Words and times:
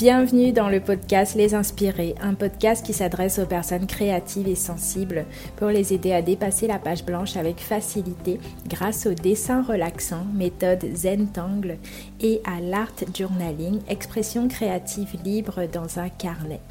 Bienvenue 0.00 0.52
dans 0.52 0.70
le 0.70 0.80
podcast 0.80 1.34
Les 1.34 1.54
Inspirés, 1.54 2.14
un 2.22 2.32
podcast 2.32 2.82
qui 2.86 2.94
s'adresse 2.94 3.38
aux 3.38 3.44
personnes 3.44 3.86
créatives 3.86 4.48
et 4.48 4.54
sensibles 4.54 5.26
pour 5.56 5.68
les 5.68 5.92
aider 5.92 6.14
à 6.14 6.22
dépasser 6.22 6.66
la 6.66 6.78
page 6.78 7.04
blanche 7.04 7.36
avec 7.36 7.60
facilité 7.60 8.40
grâce 8.66 9.04
au 9.04 9.12
dessin 9.12 9.62
relaxant, 9.62 10.24
méthode 10.32 10.86
Zentangle 10.94 11.76
et 12.18 12.40
à 12.46 12.62
l'art 12.62 12.94
journaling, 13.14 13.80
expression 13.90 14.48
créative 14.48 15.18
libre 15.22 15.66
dans 15.70 15.98
un 15.98 16.08
carnet. 16.08 16.62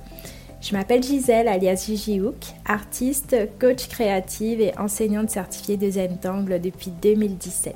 Je 0.59 0.75
m'appelle 0.75 1.03
Gisèle 1.03 1.49
alias 1.49 1.83
Gigi 1.85 2.19
Hook, 2.19 2.47
artiste, 2.65 3.35
coach 3.59 3.89
créative 3.89 4.59
et 4.59 4.75
enseignante 4.79 5.29
certifiée 5.29 5.77
de 5.77 5.91
Zentangle 5.91 6.59
depuis 6.59 6.89
2017. 6.99 7.75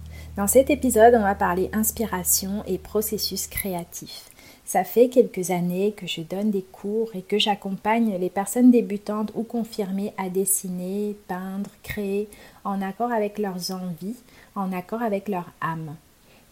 Dans 0.37 0.47
cet 0.47 0.69
épisode, 0.69 1.15
on 1.15 1.21
va 1.21 1.35
parler 1.35 1.69
inspiration 1.73 2.63
et 2.65 2.77
processus 2.77 3.47
créatif. 3.47 4.29
Ça 4.65 4.85
fait 4.85 5.09
quelques 5.09 5.51
années 5.51 5.91
que 5.91 6.07
je 6.07 6.21
donne 6.21 6.51
des 6.51 6.61
cours 6.61 7.13
et 7.13 7.21
que 7.21 7.37
j'accompagne 7.37 8.17
les 8.17 8.29
personnes 8.29 8.71
débutantes 8.71 9.31
ou 9.35 9.43
confirmées 9.43 10.13
à 10.17 10.29
dessiner, 10.29 11.17
peindre, 11.27 11.69
créer 11.83 12.29
en 12.63 12.81
accord 12.81 13.11
avec 13.11 13.37
leurs 13.37 13.71
envies, 13.71 14.15
en 14.55 14.71
accord 14.71 15.01
avec 15.01 15.27
leur 15.27 15.51
âme. 15.59 15.95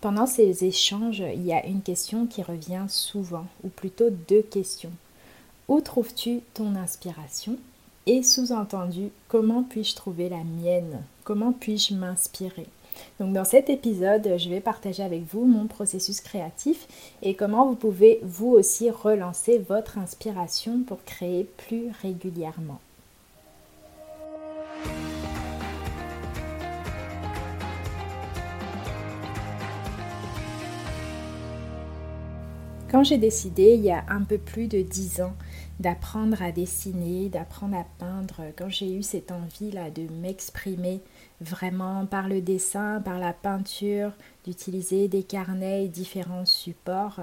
Pendant 0.02 0.26
ces 0.26 0.66
échanges, 0.66 1.24
il 1.34 1.46
y 1.46 1.54
a 1.54 1.66
une 1.66 1.82
question 1.82 2.26
qui 2.26 2.44
revient 2.44 2.86
souvent, 2.88 3.46
ou 3.64 3.70
plutôt 3.70 4.10
deux 4.10 4.42
questions. 4.42 4.92
Où 5.70 5.80
trouves-tu 5.82 6.42
ton 6.54 6.76
inspiration? 6.76 7.58
Et 8.06 8.24
sous-entendu, 8.24 9.12
comment 9.28 9.64
puis-je 9.64 9.96
trouver 9.96 10.30
la 10.30 10.44
mienne? 10.44 11.04
Comment 11.24 11.54
puis-je 11.54 11.94
m'inspirer? 11.94 12.68
Donc 13.20 13.34
dans 13.34 13.46
cet 13.46 13.70
épisode, 13.70 14.36
je 14.38 14.50
vais 14.50 14.62
partager 14.62 15.04
avec 15.04 15.24
vous 15.24 15.46
mon 15.46 15.68
processus 15.68 16.22
créatif 16.22 16.88
et 17.22 17.36
comment 17.36 17.68
vous 17.68 17.76
pouvez 17.76 18.20
vous 18.24 18.50
aussi 18.50 18.90
relancer 18.90 19.60
votre 19.60 19.98
inspiration 19.98 20.84
pour 20.86 21.04
créer 21.04 21.48
plus 21.68 21.92
régulièrement. 22.02 22.80
Quand 32.92 33.04
j'ai 33.04 33.20
décidé, 33.20 33.76
il 33.76 33.82
y 33.82 33.92
a 33.92 34.04
un 34.10 34.24
peu 34.24 34.40
plus 34.40 34.68
de 34.68 34.82
dix 34.82 35.22
ans, 35.22 35.36
d'apprendre 35.80 36.42
à 36.42 36.52
dessiner, 36.52 37.30
d'apprendre 37.30 37.78
à 37.78 37.86
peindre, 38.00 38.42
quand 38.58 38.68
j'ai 38.68 38.92
eu 38.92 39.04
cette 39.04 39.32
envie-là 39.32 39.92
de 39.92 40.12
m'exprimer 40.20 41.00
vraiment 41.40 42.08
par 42.08 42.28
le 42.28 42.42
dessin, 42.42 43.00
par 43.00 43.20
la 43.20 43.32
peinture, 43.32 44.12
d'utiliser 44.44 45.08
des 45.08 45.22
carnets 45.22 45.86
et 45.86 45.88
différents 45.88 46.48
supports, 46.48 47.20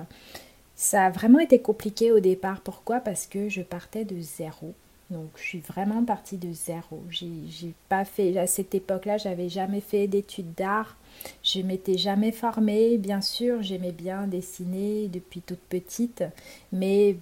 ça 0.76 1.06
a 1.06 1.10
vraiment 1.10 1.40
été 1.40 1.58
compliqué 1.60 2.12
au 2.12 2.20
départ. 2.20 2.60
Pourquoi? 2.60 3.00
Parce 3.00 3.26
que 3.26 3.48
je 3.48 3.62
partais 3.62 4.04
de 4.04 4.20
zéro. 4.20 4.72
Donc 5.10 5.30
je 5.36 5.42
suis 5.42 5.60
vraiment 5.60 6.04
partie 6.04 6.36
de 6.36 6.52
zéro. 6.52 7.02
J'ai 7.10 7.74
pas 7.88 8.04
fait 8.04 8.36
à 8.38 8.46
cette 8.46 8.74
époque-là, 8.74 9.18
j'avais 9.18 9.48
jamais 9.48 9.80
fait 9.80 10.08
d'études 10.08 10.54
d'art. 10.54 10.96
Je 11.42 11.60
m'étais 11.60 11.96
jamais 11.96 12.32
formée. 12.32 12.98
Bien 12.98 13.20
sûr, 13.20 13.62
j'aimais 13.62 13.92
bien 13.92 14.26
dessiner 14.26 15.08
depuis 15.08 15.40
toute 15.40 15.60
petite, 15.60 16.24
mais 16.72 17.16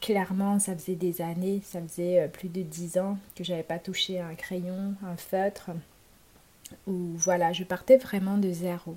clairement, 0.00 0.58
ça 0.58 0.74
faisait 0.74 0.94
des 0.94 1.20
années, 1.20 1.60
ça 1.64 1.80
faisait 1.80 2.20
euh, 2.20 2.28
plus 2.28 2.48
de 2.48 2.62
dix 2.62 2.98
ans 2.98 3.18
que 3.34 3.44
j'avais 3.44 3.62
pas 3.62 3.78
touché 3.78 4.18
un 4.20 4.34
crayon, 4.34 4.94
un 5.04 5.16
feutre. 5.16 5.70
Ou 6.86 7.12
voilà, 7.16 7.52
je 7.52 7.64
partais 7.64 7.96
vraiment 7.96 8.38
de 8.38 8.50
zéro. 8.50 8.96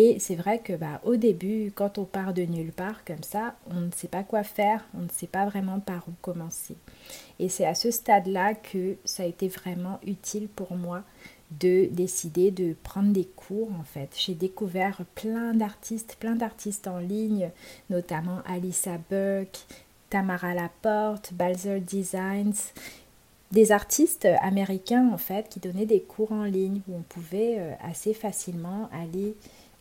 Et 0.00 0.20
c'est 0.20 0.36
vrai 0.36 0.60
que 0.60 0.74
bah, 0.74 1.00
au 1.02 1.16
début, 1.16 1.72
quand 1.74 1.98
on 1.98 2.04
part 2.04 2.32
de 2.32 2.42
nulle 2.42 2.70
part 2.70 3.04
comme 3.04 3.24
ça, 3.24 3.56
on 3.68 3.80
ne 3.80 3.90
sait 3.90 4.06
pas 4.06 4.22
quoi 4.22 4.44
faire, 4.44 4.84
on 4.96 5.02
ne 5.02 5.08
sait 5.08 5.26
pas 5.26 5.44
vraiment 5.44 5.80
par 5.80 6.08
où 6.08 6.12
commencer. 6.22 6.76
Et 7.40 7.48
c'est 7.48 7.66
à 7.66 7.74
ce 7.74 7.90
stade-là 7.90 8.54
que 8.54 8.94
ça 9.04 9.24
a 9.24 9.26
été 9.26 9.48
vraiment 9.48 9.98
utile 10.06 10.46
pour 10.46 10.76
moi 10.76 11.02
de 11.50 11.88
décider 11.90 12.52
de 12.52 12.76
prendre 12.84 13.12
des 13.12 13.24
cours 13.24 13.72
en 13.72 13.82
fait. 13.82 14.14
J'ai 14.16 14.34
découvert 14.34 15.00
plein 15.16 15.52
d'artistes, 15.52 16.16
plein 16.20 16.36
d'artistes 16.36 16.86
en 16.86 16.98
ligne, 16.98 17.50
notamment 17.90 18.38
Alissa 18.46 18.98
Buck, 19.10 19.48
Tamara 20.10 20.54
Laporte, 20.54 21.34
Balzer 21.34 21.80
Designs, 21.80 22.70
des 23.50 23.72
artistes 23.72 24.28
américains 24.42 25.10
en 25.12 25.18
fait 25.18 25.48
qui 25.48 25.58
donnaient 25.58 25.86
des 25.86 26.02
cours 26.02 26.30
en 26.30 26.44
ligne 26.44 26.82
où 26.86 26.94
on 26.94 27.02
pouvait 27.02 27.56
euh, 27.58 27.72
assez 27.82 28.14
facilement 28.14 28.88
aller 28.92 29.34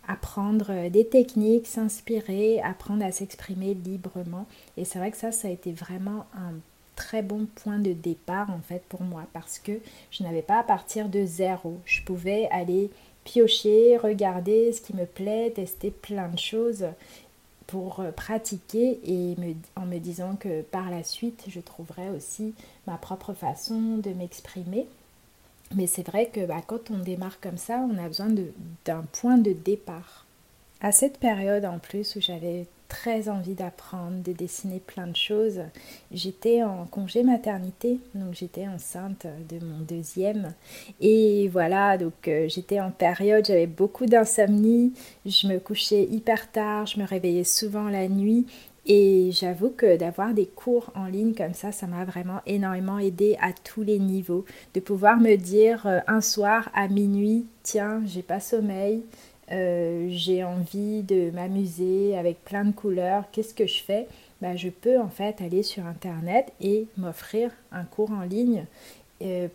apprendre 0.08 0.68
euh, 0.70 0.90
des 0.90 1.08
techniques, 1.08 1.68
s'inspirer, 1.68 2.62
apprendre 2.62 3.04
à 3.04 3.12
s'exprimer 3.12 3.74
librement. 3.74 4.48
Et 4.78 4.86
c'est 4.86 5.00
vrai 5.00 5.12
que 5.12 5.18
ça, 5.18 5.32
ça 5.32 5.48
a 5.48 5.52
été 5.52 5.72
vraiment 5.72 6.26
un 6.36 6.54
très 6.96 7.22
bon 7.22 7.46
point 7.64 7.78
de 7.78 7.94
départ 7.94 8.50
en 8.50 8.60
fait 8.60 8.82
pour 8.90 9.04
moi 9.04 9.26
parce 9.32 9.60
que 9.60 9.74
je 10.12 10.24
n'avais 10.24 10.42
pas 10.42 10.60
à 10.60 10.64
partir 10.64 11.10
de 11.10 11.26
zéro. 11.26 11.78
Je 11.86 12.02
pouvais 12.02 12.50
aller 12.52 12.90
piocher, 13.24 13.98
regarder 13.98 14.74
ce 14.74 14.82
qui 14.82 14.96
me 14.96 15.06
plaît, 15.06 15.52
tester 15.56 15.92
plein 15.92 16.30
de 16.30 16.40
choses 16.40 16.88
pour 17.68 18.00
euh, 18.00 18.12
pratiquer 18.12 19.00
et 19.06 19.36
en 19.76 19.86
me 19.86 20.00
disant 20.00 20.36
que 20.38 20.62
par 20.62 20.90
la 20.90 21.04
suite 21.04 21.44
je 21.48 21.60
trouverai 21.60 22.10
aussi 22.10 22.54
ma 22.88 22.98
propre 22.98 23.34
façon 23.34 23.98
de 23.98 24.12
m'exprimer. 24.12 24.88
Mais 25.76 25.88
c'est 25.88 26.08
vrai 26.08 26.28
que 26.28 26.46
bah, 26.46 26.62
quand 26.66 26.92
on 26.92 27.00
démarre 27.00 27.40
comme 27.40 27.58
ça, 27.58 27.86
on 27.90 27.98
a 27.98 28.08
besoin 28.08 28.30
d'un 28.86 29.04
point 29.20 29.38
de 29.38 29.52
départ. 29.54 30.26
À 30.80 30.92
cette 30.92 31.18
période 31.18 31.66
en 31.66 31.80
plus 31.80 32.16
où 32.16 32.22
j'avais 32.22 32.68
très 32.88 33.30
envie 33.30 33.54
d'apprendre, 33.54 34.24
de 34.24 34.32
dessiner 34.32 34.80
plein 34.80 35.08
de 35.08 35.16
choses. 35.16 35.62
J'étais 36.12 36.64
en 36.64 36.86
congé 36.86 37.24
maternité, 37.24 38.00
donc 38.16 38.34
j'étais 38.34 38.68
enceinte 38.68 39.28
de 39.50 39.64
mon 39.64 39.80
deuxième. 39.80 40.54
Et 41.02 41.50
voilà, 41.50 41.98
donc 41.98 42.28
euh, 42.28 42.48
j'étais 42.48 42.80
en 42.80 42.92
période, 42.92 43.46
j'avais 43.46 43.68
beaucoup 43.68 44.06
d'insomnie, 44.06 44.94
je 45.26 45.48
me 45.48 45.60
couchais 45.60 46.04
hyper 46.04 46.52
tard, 46.52 46.86
je 46.86 47.00
me 47.00 47.06
réveillais 47.06 47.44
souvent 47.44 47.90
la 47.90 48.08
nuit. 48.08 48.48
Et 48.90 49.32
j'avoue 49.34 49.70
que 49.72 49.98
d'avoir 49.98 50.34
des 50.34 50.46
cours 50.46 50.92
en 50.96 51.08
ligne 51.08 51.34
comme 51.34 51.54
ça, 51.54 51.74
ça 51.74 51.88
m'a 51.88 52.06
vraiment 52.06 52.40
énormément 52.46 53.00
aidé 53.00 53.36
à 53.42 53.52
tous 53.52 53.84
les 53.84 54.00
niveaux. 54.00 54.46
De 54.74 54.80
pouvoir 54.80 55.20
me 55.20 55.36
dire 55.36 55.86
euh, 55.86 56.00
un 56.08 56.22
soir 56.22 56.70
à 56.74 56.88
minuit, 56.88 57.46
tiens, 57.64 58.02
j'ai 58.06 58.22
pas 58.22 58.40
sommeil, 58.40 59.04
euh, 59.52 60.08
j'ai 60.10 60.46
envie 60.46 61.04
de 61.04 61.32
m'amuser 61.32 62.18
avec 62.18 62.42
plein 62.46 62.64
de 62.64 62.72
couleurs, 62.72 63.26
qu'est-ce 63.34 63.54
que 63.54 63.68
je 63.68 63.84
fais? 63.84 64.08
Bah, 64.42 64.56
Je 64.56 64.70
peux 64.70 64.98
en 65.00 65.10
fait 65.10 65.42
aller 65.42 65.64
sur 65.64 65.86
Internet 65.86 66.54
et 66.62 66.88
m'offrir 66.98 67.52
un 67.74 67.84
cours 67.84 68.12
en 68.12 68.22
ligne 68.22 68.66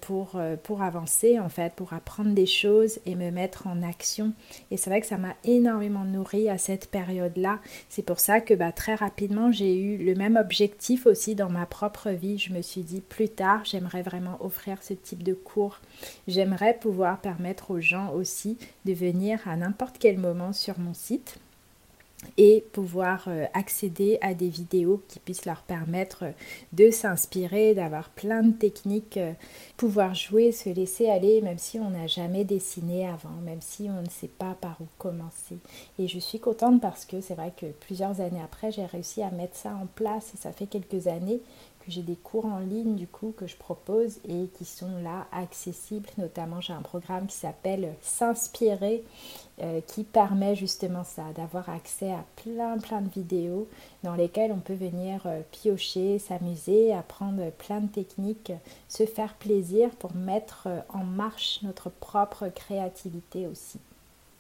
pour, 0.00 0.32
euh, 0.36 0.56
pour 0.56 0.82
avancer 0.82 1.38
en 1.38 1.48
fait, 1.48 1.72
pour 1.74 1.92
apprendre 1.92 2.32
des 2.32 2.46
choses 2.46 2.98
et 3.06 3.14
me 3.14 3.30
mettre 3.30 3.66
en 3.66 3.82
action. 3.82 4.32
Et 4.70 4.76
c'est 4.76 4.90
vrai 4.90 5.00
que 5.00 5.06
ça 5.06 5.18
m'a 5.18 5.34
énormément 5.44 6.04
nourri 6.04 6.48
à 6.48 6.58
cette 6.58 6.90
période-là. 6.90 7.60
C'est 7.88 8.04
pour 8.04 8.20
ça 8.20 8.40
que 8.40 8.54
bah, 8.54 8.72
très 8.72 8.94
rapidement 8.94 9.52
j'ai 9.52 9.74
eu 9.74 9.98
le 9.98 10.14
même 10.14 10.36
objectif 10.36 11.06
aussi 11.06 11.34
dans 11.34 11.50
ma 11.50 11.66
propre 11.66 12.10
vie. 12.10 12.38
Je 12.38 12.52
me 12.52 12.62
suis 12.62 12.82
dit 12.82 13.00
plus 13.00 13.28
tard 13.28 13.64
j'aimerais 13.64 14.02
vraiment 14.02 14.38
offrir 14.44 14.82
ce 14.82 14.94
type 14.94 15.22
de 15.22 15.34
cours. 15.34 15.80
J'aimerais 16.26 16.74
pouvoir 16.74 17.20
permettre 17.20 17.70
aux 17.70 17.80
gens 17.80 18.12
aussi 18.12 18.58
de 18.84 18.92
venir 18.92 19.40
à 19.46 19.56
n'importe 19.56 19.96
quel 19.98 20.18
moment 20.18 20.52
sur 20.52 20.78
mon 20.78 20.94
site 20.94 21.38
et 22.36 22.64
pouvoir 22.72 23.24
euh, 23.26 23.44
accéder 23.52 24.18
à 24.20 24.34
des 24.34 24.48
vidéos 24.48 25.02
qui 25.08 25.18
puissent 25.18 25.44
leur 25.44 25.62
permettre 25.62 26.24
de 26.72 26.90
s'inspirer, 26.90 27.74
d'avoir 27.74 28.10
plein 28.10 28.42
de 28.42 28.52
techniques, 28.52 29.16
euh, 29.16 29.32
pouvoir 29.76 30.14
jouer, 30.14 30.52
se 30.52 30.70
laisser 30.70 31.08
aller, 31.08 31.40
même 31.42 31.58
si 31.58 31.78
on 31.78 31.90
n'a 31.90 32.06
jamais 32.06 32.44
dessiné 32.44 33.06
avant, 33.06 33.40
même 33.44 33.60
si 33.60 33.88
on 33.90 34.02
ne 34.02 34.08
sait 34.08 34.28
pas 34.28 34.56
par 34.60 34.76
où 34.80 34.86
commencer. 34.98 35.58
Et 35.98 36.08
je 36.08 36.18
suis 36.18 36.40
contente 36.40 36.80
parce 36.80 37.04
que 37.04 37.20
c'est 37.20 37.34
vrai 37.34 37.52
que 37.56 37.66
plusieurs 37.66 38.20
années 38.20 38.42
après, 38.42 38.72
j'ai 38.72 38.86
réussi 38.86 39.22
à 39.22 39.30
mettre 39.30 39.56
ça 39.56 39.70
en 39.70 39.86
place 39.86 40.32
et 40.34 40.38
ça 40.38 40.52
fait 40.52 40.66
quelques 40.66 41.06
années 41.06 41.40
que 41.84 41.90
j'ai 41.90 42.02
des 42.02 42.16
cours 42.16 42.46
en 42.46 42.58
ligne 42.58 42.94
du 42.94 43.06
coup 43.06 43.34
que 43.36 43.46
je 43.46 43.56
propose 43.56 44.18
et 44.28 44.48
qui 44.56 44.64
sont 44.64 44.98
là 45.02 45.26
accessibles. 45.32 46.08
Notamment 46.18 46.60
j'ai 46.60 46.72
un 46.72 46.82
programme 46.82 47.26
qui 47.26 47.36
s'appelle 47.36 47.94
S'inspirer 48.00 49.04
euh, 49.60 49.80
qui 49.86 50.04
permet 50.04 50.56
justement 50.56 51.04
ça, 51.04 51.24
d'avoir 51.36 51.68
accès 51.68 52.10
à 52.10 52.24
plein 52.36 52.78
plein 52.78 53.02
de 53.02 53.10
vidéos 53.10 53.68
dans 54.02 54.14
lesquelles 54.14 54.50
on 54.50 54.60
peut 54.60 54.74
venir 54.74 55.22
euh, 55.26 55.40
piocher, 55.50 56.18
s'amuser, 56.18 56.92
apprendre 56.92 57.50
plein 57.52 57.80
de 57.80 57.88
techniques, 57.88 58.52
se 58.88 59.04
faire 59.04 59.34
plaisir 59.34 59.90
pour 59.90 60.14
mettre 60.14 60.68
euh, 60.68 60.80
en 60.88 61.04
marche 61.04 61.60
notre 61.62 61.90
propre 61.90 62.48
créativité 62.48 63.46
aussi. 63.46 63.78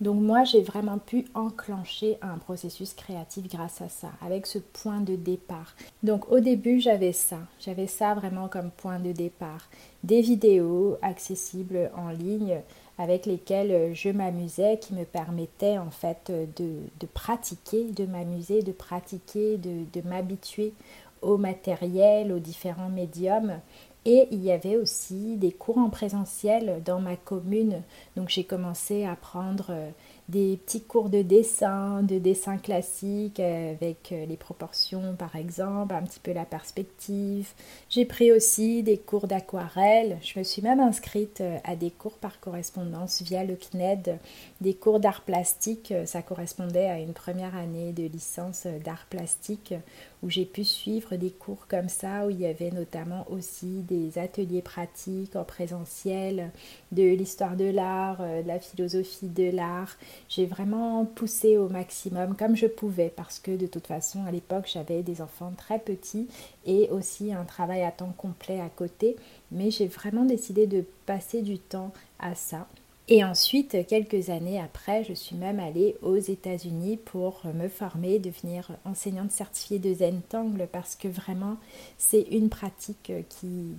Donc 0.02 0.20
moi, 0.20 0.42
j'ai 0.42 0.62
vraiment 0.62 0.98
pu 0.98 1.26
enclencher 1.32 2.18
un 2.22 2.36
processus 2.36 2.92
créatif 2.92 3.48
grâce 3.48 3.80
à 3.80 3.88
ça, 3.88 4.08
avec 4.20 4.48
ce 4.48 4.58
point 4.58 5.00
de 5.00 5.14
départ. 5.14 5.76
Donc 6.02 6.28
au 6.28 6.40
début, 6.40 6.80
j'avais 6.80 7.12
ça. 7.12 7.38
J'avais 7.60 7.86
ça 7.86 8.12
vraiment 8.14 8.48
comme 8.48 8.72
point 8.72 8.98
de 8.98 9.12
départ. 9.12 9.68
Des 10.02 10.20
vidéos 10.20 10.98
accessibles 11.02 11.92
en 11.96 12.10
ligne 12.10 12.62
avec 12.98 13.26
lesquelles 13.26 13.94
je 13.94 14.08
m'amusais, 14.08 14.80
qui 14.80 14.92
me 14.92 15.04
permettaient 15.04 15.78
en 15.78 15.92
fait 15.92 16.32
de, 16.56 17.06
pratiquer, 17.14 17.84
de 17.84 18.04
m'amuser, 18.04 18.62
de 18.62 18.72
pratiquer, 18.72 19.56
de, 19.56 20.00
m'habituer 20.04 20.72
au 21.20 21.36
matériel, 21.36 22.32
aux 22.32 22.40
différents 22.40 22.88
médiums 22.88 23.60
et 24.04 24.26
il 24.32 24.42
y 24.42 24.50
avait 24.50 24.76
aussi 24.76 25.36
des 25.36 25.52
cours 25.52 25.78
en 25.78 25.88
présentiel 25.88 26.82
dans 26.84 27.00
ma 27.00 27.14
commune. 27.14 27.82
Donc 28.16 28.30
j'ai 28.30 28.42
commencé 28.42 29.04
à 29.04 29.14
prendre 29.14 29.66
euh, 29.70 29.90
des 30.28 30.56
petits 30.56 30.82
cours 30.82 31.08
de 31.08 31.22
dessin, 31.22 32.02
de 32.02 32.18
dessin 32.18 32.58
classique 32.58 33.38
avec 33.38 34.10
euh, 34.10 34.26
les 34.26 34.36
proportions 34.36 35.14
par 35.16 35.36
exemple, 35.36 35.94
un 35.94 36.02
petit 36.02 36.18
peu 36.18 36.32
la 36.32 36.44
perspective. 36.44 37.52
J'ai 37.90 38.04
pris 38.04 38.32
aussi 38.32 38.82
des 38.82 38.98
cours 38.98 39.28
d'aquarelle. 39.28 40.18
Je 40.20 40.36
me 40.36 40.44
suis 40.44 40.62
même 40.62 40.80
inscrite 40.80 41.40
euh, 41.40 41.58
à 41.62 41.76
des 41.76 41.92
cours 41.92 42.18
par 42.18 42.40
correspondance 42.40 43.22
via 43.22 43.44
le 43.44 43.54
CNED, 43.54 44.18
des 44.60 44.74
cours 44.74 44.98
d'art 44.98 45.22
plastique. 45.22 45.94
Ça 46.06 46.22
correspondait 46.22 46.86
à 46.86 46.98
une 46.98 47.12
première 47.12 47.54
année 47.54 47.92
de 47.92 48.02
licence 48.02 48.66
d'art 48.84 49.06
plastique 49.08 49.74
où 50.22 50.30
j'ai 50.30 50.44
pu 50.44 50.64
suivre 50.64 51.16
des 51.16 51.30
cours 51.30 51.66
comme 51.68 51.88
ça, 51.88 52.26
où 52.26 52.30
il 52.30 52.40
y 52.40 52.46
avait 52.46 52.70
notamment 52.70 53.26
aussi 53.30 53.82
ateliers 54.16 54.62
pratiques 54.62 55.36
en 55.36 55.44
présentiel, 55.44 56.50
de 56.92 57.02
l'histoire 57.02 57.56
de 57.56 57.64
l'art, 57.64 58.18
euh, 58.20 58.42
de 58.42 58.48
la 58.48 58.58
philosophie 58.58 59.28
de 59.28 59.50
l'art. 59.50 59.96
J'ai 60.28 60.46
vraiment 60.46 61.04
poussé 61.04 61.56
au 61.56 61.68
maximum 61.68 62.36
comme 62.36 62.56
je 62.56 62.66
pouvais, 62.66 63.12
parce 63.14 63.38
que 63.38 63.52
de 63.52 63.66
toute 63.66 63.86
façon, 63.86 64.24
à 64.26 64.30
l'époque, 64.30 64.68
j'avais 64.72 65.02
des 65.02 65.22
enfants 65.22 65.52
très 65.56 65.78
petits 65.78 66.28
et 66.66 66.88
aussi 66.90 67.32
un 67.32 67.44
travail 67.44 67.82
à 67.82 67.90
temps 67.90 68.14
complet 68.16 68.60
à 68.60 68.68
côté, 68.68 69.16
mais 69.50 69.70
j'ai 69.70 69.86
vraiment 69.86 70.24
décidé 70.24 70.66
de 70.66 70.84
passer 71.06 71.42
du 71.42 71.58
temps 71.58 71.92
à 72.18 72.34
ça. 72.34 72.66
Et 73.08 73.24
ensuite, 73.24 73.76
quelques 73.88 74.30
années 74.30 74.60
après, 74.60 75.02
je 75.02 75.12
suis 75.12 75.34
même 75.34 75.58
allée 75.58 75.96
aux 76.02 76.16
États-Unis 76.16 76.96
pour 76.96 77.42
me 77.52 77.68
former, 77.68 78.20
devenir 78.20 78.70
enseignante 78.84 79.32
certifiée 79.32 79.80
de 79.80 79.92
Zentangle 79.92 80.68
parce 80.70 80.94
que 80.94 81.08
vraiment, 81.08 81.56
c'est 81.98 82.22
une 82.22 82.48
pratique 82.48 83.12
qui, 83.28 83.74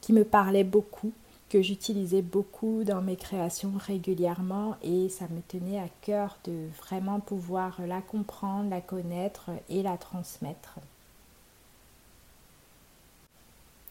qui 0.00 0.12
me 0.12 0.24
parlait 0.24 0.64
beaucoup, 0.64 1.12
que 1.48 1.60
j'utilisais 1.60 2.22
beaucoup 2.22 2.84
dans 2.84 3.02
mes 3.02 3.16
créations 3.16 3.72
régulièrement 3.76 4.76
et 4.82 5.08
ça 5.08 5.26
me 5.28 5.40
tenait 5.48 5.80
à 5.80 5.88
cœur 6.02 6.38
de 6.44 6.68
vraiment 6.78 7.18
pouvoir 7.18 7.80
la 7.84 8.00
comprendre, 8.00 8.70
la 8.70 8.80
connaître 8.80 9.50
et 9.68 9.82
la 9.82 9.96
transmettre. 9.96 10.78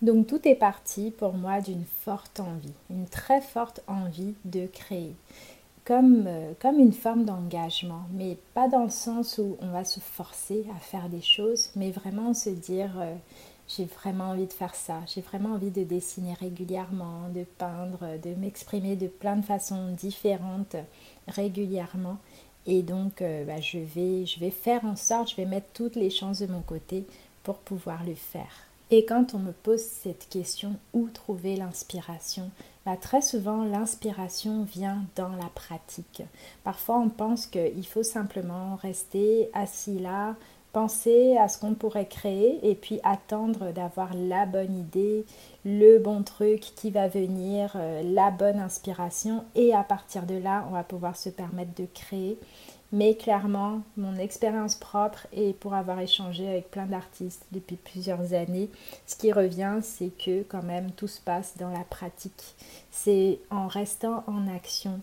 Donc 0.04 0.28
tout 0.28 0.48
est 0.48 0.56
parti 0.56 1.10
pour 1.10 1.34
moi 1.34 1.60
d'une 1.60 1.86
forte 2.04 2.40
envie, 2.40 2.74
une 2.92 3.08
très 3.08 3.42
forte 3.42 3.82
envie 3.88 4.36
de 4.46 4.68
créer, 4.68 5.16
comme, 5.86 6.26
euh, 6.28 6.54
comme 6.60 6.78
une 6.78 6.94
forme 6.94 7.26
d'engagement, 7.26 8.04
mais 8.14 8.38
pas 8.54 8.68
dans 8.68 8.84
le 8.84 8.92
sens 8.92 9.40
où 9.40 9.58
on 9.60 9.72
va 9.72 9.84
se 9.84 10.00
forcer 10.00 10.66
à 10.76 10.80
faire 10.80 11.10
des 11.10 11.24
choses, 11.24 11.72
mais 11.76 11.90
vraiment 11.90 12.36
se 12.36 12.52
dire 12.52 12.92
euh, 13.00 13.16
j'ai 13.68 13.86
vraiment 13.86 14.26
envie 14.26 14.46
de 14.46 14.54
faire 14.54 14.76
ça, 14.76 15.00
j'ai 15.08 15.22
vraiment 15.22 15.54
envie 15.54 15.72
de 15.72 15.84
dessiner 15.84 16.36
régulièrement, 16.36 17.30
de 17.34 17.44
peindre, 17.58 18.20
de 18.22 18.36
m'exprimer 18.36 18.96
de 18.96 19.08
plein 19.08 19.38
de 19.38 19.46
façons 19.46 19.94
différentes 19.94 20.76
régulièrement. 21.28 22.20
Et 22.68 22.84
donc 22.84 23.24
euh, 23.24 23.46
bah, 23.46 23.62
je, 23.62 23.80
vais, 23.80 24.28
je 24.28 24.40
vais 24.40 24.52
faire 24.52 24.86
en 24.86 24.96
sorte, 24.96 25.32
je 25.32 25.38
vais 25.38 25.46
mettre 25.46 25.70
toutes 25.74 25.96
les 25.96 26.12
chances 26.12 26.40
de 26.40 26.48
mon 26.48 26.62
côté 26.62 27.04
pour 27.42 27.56
pouvoir 27.58 28.04
le 28.04 28.14
faire. 28.14 28.67
Et 28.90 29.04
quand 29.04 29.34
on 29.34 29.40
me 29.40 29.52
pose 29.52 29.82
cette 29.82 30.30
question, 30.30 30.76
où 30.94 31.10
trouver 31.10 31.58
l'inspiration? 31.58 32.50
Bah, 32.86 32.96
Très 32.96 33.22
souvent, 33.22 33.66
l'inspiration 33.66 34.64
vient 34.64 35.04
dans 35.18 35.30
la 35.30 35.50
pratique. 35.54 36.24
Parfois, 36.64 37.00
on 37.00 37.10
pense 37.10 37.48
qu'il 37.48 37.86
faut 37.86 38.04
simplement 38.04 38.76
rester 38.76 39.50
assis 39.54 40.00
là, 40.00 40.36
penser 40.72 41.36
à 41.36 41.50
ce 41.50 41.58
qu'on 41.58 41.74
pourrait 41.74 42.08
créer 42.08 42.60
et 42.70 42.76
puis 42.76 43.02
attendre 43.04 43.72
d'avoir 43.74 44.14
la 44.14 44.46
bonne 44.46 44.78
idée, 44.78 45.26
le 45.66 45.98
bon 45.98 46.24
truc 46.24 46.62
qui 46.62 46.92
va 46.92 47.10
venir, 47.10 47.74
euh, 47.76 48.04
la 48.04 48.32
bonne 48.32 48.60
inspiration. 48.60 49.44
Et 49.56 49.74
à 49.74 49.84
partir 49.84 50.24
de 50.26 50.36
là, 50.36 50.66
on 50.70 50.74
va 50.74 50.84
pouvoir 50.84 51.18
se 51.18 51.30
permettre 51.30 51.74
de 51.76 51.88
créer 51.94 52.38
mais 52.92 53.16
clairement, 53.16 53.82
mon 53.98 54.16
expérience 54.16 54.76
propre 54.76 55.28
et 55.34 55.54
pour 55.54 55.74
avoir 55.74 56.00
échangé 56.00 56.48
avec 56.48 56.72
plein 56.72 56.86
d'artistes 56.86 57.46
depuis 57.52 57.76
plusieurs 57.76 58.34
années, 58.34 58.70
ce 59.06 59.16
qui 59.16 59.34
revient, 59.34 59.80
c'est 59.82 60.12
que 60.18 60.44
quand 60.44 60.64
même 60.64 60.92
tout 60.92 61.08
se 61.08 61.20
passe 61.20 61.58
dans 61.58 61.70
la 61.70 61.84
pratique. 61.84 62.56
C'est 62.92 63.40
en 63.50 63.68
restant 63.68 64.24
en 64.28 64.48
action, 64.48 65.02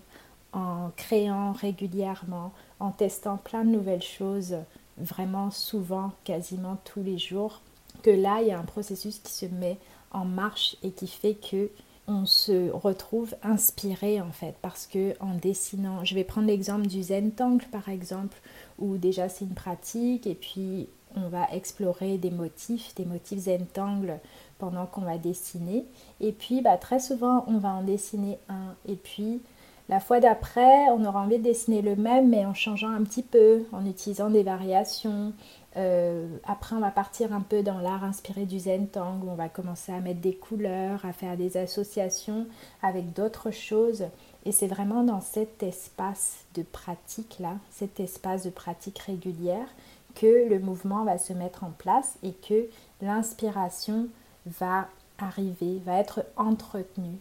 en 0.53 0.91
créant 0.97 1.53
régulièrement, 1.53 2.53
en 2.81 2.91
testant 2.91 3.37
plein 3.37 3.65
de 3.65 3.71
nouvelles 3.71 4.03
choses, 4.03 4.57
vraiment 4.97 5.51
souvent, 5.51 6.13
quasiment 6.25 6.79
tous 6.85 7.03
les 7.03 7.19
jours, 7.19 7.61
que 8.03 8.11
là, 8.11 8.41
il 8.41 8.49
y 8.49 8.53
a 8.53 8.59
un 8.59 8.65
processus 8.65 9.19
qui 9.19 9.33
se 9.33 9.47
met 9.47 9.79
en 10.11 10.25
marche 10.25 10.77
et 10.83 10.91
qui 10.91 11.07
fait 11.07 11.35
que 11.35 11.71
on 12.07 12.27
se 12.27 12.71
retrouve 12.71 13.35
inspiré 13.43 14.21
en 14.21 14.31
fait 14.31 14.55
parce 14.61 14.87
que 14.87 15.15
en 15.21 15.35
dessinant, 15.35 16.05
je 16.05 16.15
vais 16.15 16.25
prendre 16.25 16.47
l'exemple 16.47 16.87
du 16.87 17.03
Zentangle 17.03 17.65
par 17.71 17.89
exemple 17.89 18.37
où 18.79 18.97
déjà 18.97 19.29
c'est 19.29 19.45
une 19.45 19.55
pratique 19.55 20.27
et 20.27 20.35
puis 20.35 20.89
on 21.17 21.29
va 21.29 21.47
explorer 21.53 22.19
des 22.19 22.31
motifs, 22.31 22.95
des 22.97 23.05
motifs 23.05 23.41
Zentangle 23.41 24.19
pendant 24.59 24.87
qu'on 24.87 25.03
va 25.03 25.17
dessiner. 25.17 25.85
Et 26.21 26.33
puis 26.33 26.61
bah, 26.61 26.77
très 26.77 27.01
souvent 27.01 27.45
on 27.47 27.59
va 27.59 27.71
en 27.71 27.83
dessiner 27.83 28.39
un 28.49 28.75
et 28.87 28.97
puis 28.97 29.41
la 29.89 30.01
fois 30.01 30.21
d'après 30.21 30.89
on 30.91 31.05
aura 31.05 31.21
envie 31.23 31.39
de 31.39 31.45
dessiner 31.45 31.83
le 31.83 31.97
même 31.97 32.31
mais 32.31 32.47
en 32.47 32.55
changeant 32.55 32.91
un 32.91 33.03
petit 33.03 33.23
peu, 33.23 33.65
en 33.73 33.85
utilisant 33.87 34.31
des 34.31 34.43
variations, 34.43 35.33
euh, 35.77 36.29
après, 36.47 36.77
on 36.77 36.81
va 36.81 36.91
partir 36.91 37.33
un 37.33 37.41
peu 37.41 37.63
dans 37.63 37.79
l'art 37.79 38.05
inspiré 38.05 38.45
du 38.45 38.61
Zentang, 38.61 39.21
où 39.25 39.31
on 39.31 39.35
va 39.35 39.49
commencer 39.49 39.93
à 39.93 40.01
mettre 40.01 40.21
des 40.21 40.35
couleurs, 40.35 41.05
à 41.05 41.13
faire 41.13 41.37
des 41.37 41.57
associations 41.57 42.47
avec 42.83 43.13
d'autres 43.13 43.51
choses. 43.51 44.05
Et 44.45 44.53
c'est 44.53 44.67
vraiment 44.67 45.03
dans 45.03 45.21
cet 45.21 45.63
espace 45.63 46.45
de 46.55 46.63
pratique-là, 46.63 47.57
cet 47.71 47.99
espace 47.99 48.45
de 48.45 48.51
pratique 48.51 48.99
régulière, 49.01 49.67
que 50.15 50.49
le 50.49 50.61
mouvement 50.61 51.05
va 51.05 51.19
se 51.19 51.33
mettre 51.33 51.65
en 51.65 51.71
place 51.71 52.19
et 52.23 52.33
que 52.33 52.69
l'inspiration 53.03 54.07
va 54.47 54.87
arriver, 55.19 55.81
va 55.85 55.99
être 55.99 56.25
entretenue. 56.37 57.19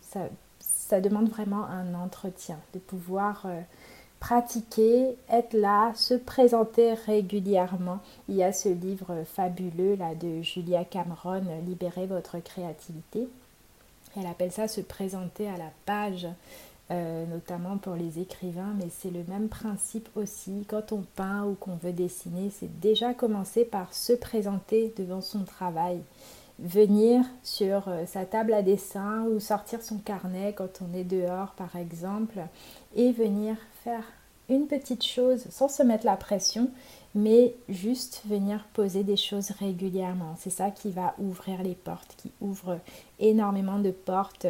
Ça 0.87 1.01
demande 1.01 1.29
vraiment 1.29 1.65
un 1.65 1.93
entretien, 1.95 2.57
de 2.73 2.79
pouvoir... 2.79 3.43
Euh, 3.45 3.61
pratiquer, 4.23 5.17
être 5.29 5.51
là, 5.51 5.91
se 5.95 6.13
présenter 6.13 6.93
régulièrement. 6.93 7.99
Il 8.29 8.35
y 8.35 8.43
a 8.43 8.53
ce 8.53 8.69
livre 8.69 9.25
fabuleux 9.25 9.95
là 9.95 10.15
de 10.15 10.41
Julia 10.41 10.85
Cameron, 10.85 11.43
Libérez 11.67 12.05
votre 12.05 12.39
créativité. 12.39 13.27
Elle 14.15 14.25
appelle 14.27 14.53
ça 14.53 14.69
se 14.69 14.79
présenter 14.79 15.49
à 15.49 15.57
la 15.57 15.71
page, 15.85 16.25
euh, 16.89 17.25
notamment 17.25 17.77
pour 17.77 17.95
les 17.95 18.19
écrivains, 18.19 18.73
mais 18.79 18.87
c'est 18.89 19.11
le 19.11 19.25
même 19.27 19.49
principe 19.49 20.07
aussi. 20.15 20.63
Quand 20.69 20.93
on 20.93 21.03
peint 21.17 21.43
ou 21.43 21.55
qu'on 21.55 21.75
veut 21.75 21.91
dessiner, 21.91 22.49
c'est 22.49 22.79
déjà 22.79 23.13
commencer 23.13 23.65
par 23.65 23.93
se 23.93 24.13
présenter 24.13 24.93
devant 24.97 25.19
son 25.19 25.43
travail 25.43 25.99
venir 26.59 27.25
sur 27.41 27.87
euh, 27.87 28.05
sa 28.05 28.25
table 28.25 28.53
à 28.53 28.61
dessin 28.61 29.23
ou 29.23 29.39
sortir 29.39 29.81
son 29.81 29.97
carnet 29.97 30.53
quand 30.55 30.81
on 30.81 30.97
est 30.97 31.03
dehors 31.03 31.51
par 31.57 31.75
exemple 31.75 32.39
et 32.95 33.11
venir 33.11 33.55
faire 33.83 34.03
une 34.49 34.67
petite 34.67 35.03
chose 35.03 35.45
sans 35.49 35.67
se 35.67 35.83
mettre 35.83 36.05
la 36.05 36.15
pression 36.15 36.69
mais 37.15 37.55
juste 37.69 38.23
venir 38.25 38.65
poser 38.73 39.03
des 39.03 39.17
choses 39.17 39.51
régulièrement. 39.51 40.35
C'est 40.39 40.49
ça 40.49 40.71
qui 40.71 40.89
va 40.89 41.13
ouvrir 41.19 41.61
les 41.61 41.75
portes, 41.75 42.15
qui 42.17 42.31
ouvre 42.41 42.79
énormément 43.19 43.79
de 43.79 43.91
portes 43.91 44.47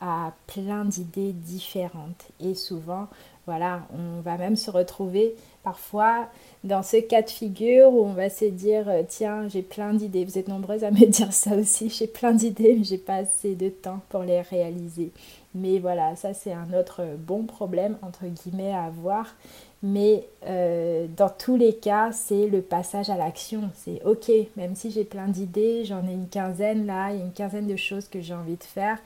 à 0.00 0.32
plein 0.46 0.84
d'idées 0.84 1.32
différentes. 1.32 2.26
Et 2.40 2.54
souvent, 2.54 3.06
Voilà, 3.50 3.80
on 3.92 4.20
va 4.20 4.36
même 4.36 4.54
se 4.54 4.70
retrouver 4.70 5.34
parfois 5.64 6.28
dans 6.62 6.84
ce 6.84 6.98
cas 6.98 7.20
de 7.20 7.30
figure 7.30 7.92
où 7.92 8.04
on 8.04 8.12
va 8.12 8.30
se 8.30 8.44
dire 8.44 8.88
euh, 8.88 9.02
tiens, 9.08 9.48
j'ai 9.48 9.62
plein 9.62 9.92
d'idées. 9.92 10.24
Vous 10.24 10.38
êtes 10.38 10.46
nombreuses 10.46 10.84
à 10.84 10.92
me 10.92 11.04
dire 11.10 11.32
ça 11.32 11.56
aussi. 11.56 11.88
J'ai 11.88 12.06
plein 12.06 12.30
d'idées, 12.30 12.76
mais 12.78 12.84
j'ai 12.84 12.96
pas 12.96 13.16
assez 13.16 13.56
de 13.56 13.68
temps 13.68 14.02
pour 14.08 14.22
les 14.22 14.40
réaliser. 14.40 15.10
Mais 15.56 15.80
voilà, 15.80 16.14
ça 16.14 16.32
c'est 16.32 16.52
un 16.52 16.72
autre 16.78 17.02
bon 17.18 17.42
problème 17.42 17.98
entre 18.02 18.26
guillemets 18.26 18.72
à 18.72 18.84
avoir. 18.84 19.34
Mais 19.82 20.28
euh, 20.46 21.08
dans 21.16 21.28
tous 21.28 21.56
les 21.56 21.72
cas, 21.74 22.12
c'est 22.12 22.46
le 22.46 22.62
passage 22.62 23.10
à 23.10 23.16
l'action. 23.16 23.68
C'est 23.74 24.00
ok, 24.04 24.30
même 24.56 24.76
si 24.76 24.92
j'ai 24.92 25.02
plein 25.02 25.26
d'idées, 25.26 25.84
j'en 25.84 26.06
ai 26.06 26.12
une 26.12 26.28
quinzaine 26.28 26.86
là, 26.86 27.10
il 27.10 27.18
y 27.18 27.20
a 27.20 27.24
une 27.24 27.32
quinzaine 27.32 27.66
de 27.66 27.74
choses 27.74 28.06
que 28.06 28.20
j'ai 28.20 28.34
envie 28.34 28.54
de 28.54 28.62
faire. 28.62 28.98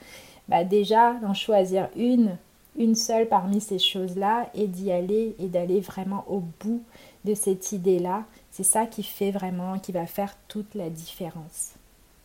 Bah 0.49 0.63
déjà, 0.63 1.13
d'en 1.23 1.33
choisir 1.33 1.89
une, 1.95 2.37
une 2.77 2.95
seule 2.95 3.27
parmi 3.27 3.61
ces 3.61 3.79
choses-là 3.79 4.49
et 4.53 4.67
d'y 4.67 4.91
aller 4.91 5.35
et 5.39 5.47
d'aller 5.47 5.79
vraiment 5.79 6.25
au 6.27 6.41
bout 6.59 6.83
de 7.23 7.33
cette 7.33 7.71
idée-là, 7.71 8.25
c'est 8.51 8.63
ça 8.63 8.85
qui 8.85 9.03
fait 9.03 9.31
vraiment, 9.31 9.79
qui 9.79 9.91
va 9.91 10.05
faire 10.05 10.35
toute 10.47 10.75
la 10.75 10.89
différence. 10.89 11.73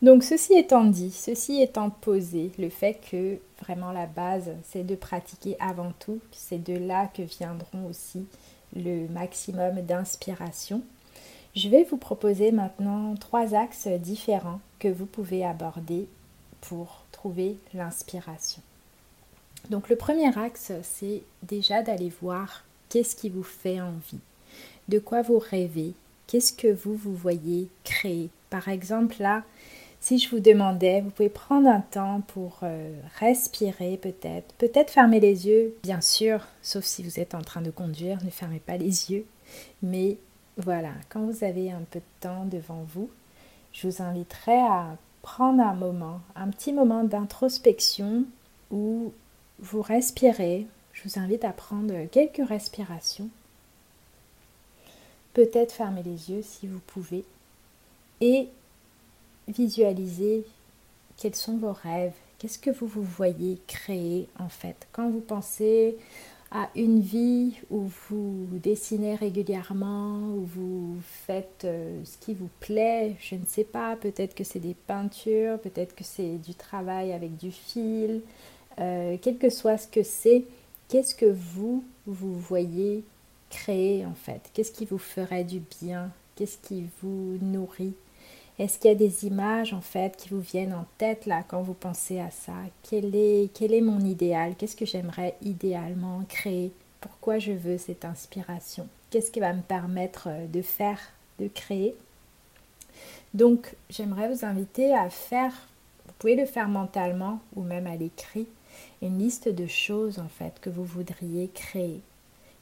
Donc 0.03 0.23
ceci 0.23 0.55
étant 0.55 0.85
dit, 0.85 1.11
ceci 1.11 1.61
étant 1.61 1.91
posé, 1.91 2.53
le 2.59 2.71
fait 2.71 2.99
que 3.11 3.39
vraiment 3.63 3.93
la 3.93 4.07
base, 4.07 4.51
c'est 4.65 4.85
de 4.85 4.95
pratiquer 4.95 5.57
avant 5.61 5.93
tout, 5.99 6.21
c'est 6.33 6.63
de 6.63 6.75
là 6.75 7.07
que 7.07 7.23
viendront 7.23 7.87
aussi 7.89 8.25
le 8.75 9.09
maximum 9.09 9.83
d'inspiration. 9.83 10.83
Je 11.55 11.69
vais 11.69 11.85
vous 11.85 11.97
proposer 11.97 12.51
maintenant 12.51 13.15
trois 13.17 13.55
axes 13.55 13.89
différents 13.89 14.61
que 14.79 14.89
vous 14.89 15.07
pouvez 15.07 15.45
aborder 15.45 16.07
pour 16.63 17.05
trouver 17.13 17.59
l'inspiration. 17.75 18.63
Donc 19.69 19.89
le 19.89 19.97
premier 19.97 20.37
axe, 20.39 20.73
c'est 20.83 21.23
déjà 21.43 21.83
d'aller 21.83 22.13
voir 22.21 22.65
qu'est-ce 22.89 23.15
qui 23.15 23.29
vous 23.29 23.43
fait 23.43 23.81
envie, 23.81 24.21
de 24.89 24.99
quoi 24.99 25.23
vous 25.23 25.39
rêvez, 25.39 25.93
qu'est-ce 26.27 26.53
que 26.53 26.73
vous 26.73 26.95
vous 26.95 27.15
voyez 27.15 27.69
créer? 27.85 28.31
Par 28.49 28.69
exemple 28.69 29.17
là, 29.21 29.45
si 30.01 30.19
je 30.19 30.31
vous 30.31 30.41
demandais, 30.41 31.03
vous 31.03 31.11
pouvez 31.11 31.29
prendre 31.29 31.69
un 31.69 31.83
temps 31.83 32.23
pour 32.29 32.61
euh, 32.63 32.91
respirer 33.19 33.99
peut-être, 33.99 34.55
peut-être 34.55 34.91
fermer 34.91 35.21
les 35.21 35.47
yeux, 35.47 35.77
bien 35.83 36.01
sûr, 36.01 36.47
sauf 36.63 36.85
si 36.85 37.03
vous 37.03 37.21
êtes 37.21 37.35
en 37.35 37.43
train 37.43 37.61
de 37.61 37.71
conduire, 37.71 38.19
ne 38.25 38.31
fermez 38.31 38.61
pas 38.61 38.79
les 38.79 39.13
yeux. 39.13 39.27
Mais 39.83 40.17
voilà, 40.57 40.93
quand 41.11 41.21
vous 41.21 41.45
avez 41.45 41.71
un 41.71 41.83
peu 41.91 41.99
de 41.99 42.05
temps 42.21 42.47
devant 42.47 42.85
vous, 42.95 43.11
je 43.73 43.87
vous 43.87 44.03
inviterai 44.03 44.59
à 44.59 44.97
prendre 45.23 45.63
un 45.63 45.75
moment, 45.75 46.21
un 46.35 46.49
petit 46.49 46.73
moment 46.73 47.05
d'introspection 47.05 48.25
où 48.71 49.13
vous 49.61 49.83
respirez. 49.83 50.67
Je 50.93 51.09
vous 51.09 51.19
invite 51.19 51.45
à 51.45 51.53
prendre 51.53 52.07
quelques 52.07 52.47
respirations. 52.47 53.29
Peut-être 55.35 55.73
fermer 55.73 56.03
les 56.03 56.31
yeux 56.31 56.43
si 56.43 56.67
vous 56.67 56.81
pouvez. 56.81 57.25
Et 58.21 58.49
visualiser 59.49 60.45
quels 61.17 61.37
sont 61.37 61.57
vos 61.57 61.73
rêves, 61.73 62.15
qu'est-ce 62.39 62.59
que 62.59 62.71
vous 62.71 62.87
vous 62.87 63.03
voyez 63.03 63.59
créer 63.67 64.29
en 64.39 64.49
fait? 64.49 64.89
Quand 64.93 65.11
vous 65.11 65.21
pensez 65.21 65.97
à 66.51 66.69
une 66.75 67.01
vie 67.01 67.55
où 67.71 67.89
vous 68.09 68.47
dessinez 68.53 69.15
régulièrement, 69.15 70.19
où 70.19 70.45
vous 70.47 70.97
faites 71.27 71.65
euh, 71.65 72.01
ce 72.05 72.19
qui 72.19 72.35
vous 72.35 72.49
plaît, 72.59 73.15
je 73.21 73.37
ne 73.37 73.45
sais 73.47 73.65
pas, 73.65 73.95
peut-être 73.95 74.35
que 74.35 74.43
c'est 74.43 74.59
des 74.59 74.75
peintures, 74.75 75.61
peut-être 75.61 75.95
que 75.95 76.03
c'est 76.03 76.39
du 76.39 76.55
travail 76.55 77.13
avec 77.13 77.37
du 77.37 77.53
fil, 77.53 78.23
euh, 78.81 79.17
quel 79.21 79.39
que 79.39 79.51
soit 79.51 79.79
ce 79.79 79.89
que 79.89 80.03
c'est, 80.03 80.45
qu'est-ce 80.89 81.15
que 81.15 81.27
vous, 81.27 81.85
vous 82.07 82.39
voyez 82.39 83.05
créer 83.51 84.07
en 84.07 84.15
fait? 84.15 84.51
Qu'est-ce 84.55 84.73
qui 84.73 84.87
vous 84.87 84.99
ferait 84.99 85.45
du 85.45 85.61
bien? 85.81 86.11
Qu'est-ce 86.37 86.59
qui 86.59 86.85
vous 87.03 87.39
nourrit? 87.43 87.95
Est-ce 88.59 88.79
qu'il 88.79 88.91
y 88.91 88.95
a 88.95 88.97
des 88.97 89.27
images 89.27 89.73
en 89.73 89.81
fait 89.81 90.17
qui 90.17 90.29
vous 90.29 90.41
viennent 90.41 90.75
en 90.75 90.85
tête 90.99 91.25
là 91.27 91.43
quand 91.49 91.63
vous 91.63 91.75
pensez 91.75 92.21
à 92.21 92.31
ça? 92.31 92.53
Quel 92.83 93.15
est, 93.15 93.81
mon 93.81 94.01
idéal? 94.01 94.55
Qu'est-ce 94.57 94.77
que 94.77 94.87
j'aimerais 94.87 95.35
idéalement 95.43 96.23
créer? 96.29 96.73
Pourquoi 97.01 97.39
je 97.39 97.53
veux 97.53 97.79
cette 97.79 98.05
inspiration? 98.05 98.87
Qu'est-ce 99.11 99.31
qui 99.31 99.41
va 99.41 99.55
me 99.55 99.63
permettre 99.63 100.29
euh, 100.29 100.47
de 100.47 100.61
faire, 100.61 101.01
de 101.39 101.49
créer? 101.49 101.95
Donc 103.33 103.75
j'aimerais 103.89 104.29
vous 104.29 104.45
inviter 104.45 104.95
à 104.95 105.09
faire, 105.09 105.53
vous 106.07 106.13
pouvez 106.19 106.37
le 106.37 106.47
faire 106.47 106.69
mentalement 106.69 107.41
ou 107.57 107.63
même 107.63 107.87
à 107.87 107.97
l'écrit, 107.97 108.47
une 109.03 109.19
liste 109.19 109.49
de 109.49 109.67
choses 109.67 110.19
en 110.19 110.29
fait 110.29 110.61
que 110.61 110.71
vous 110.71 110.85
voudriez 110.85 111.49
créer. 111.49 112.01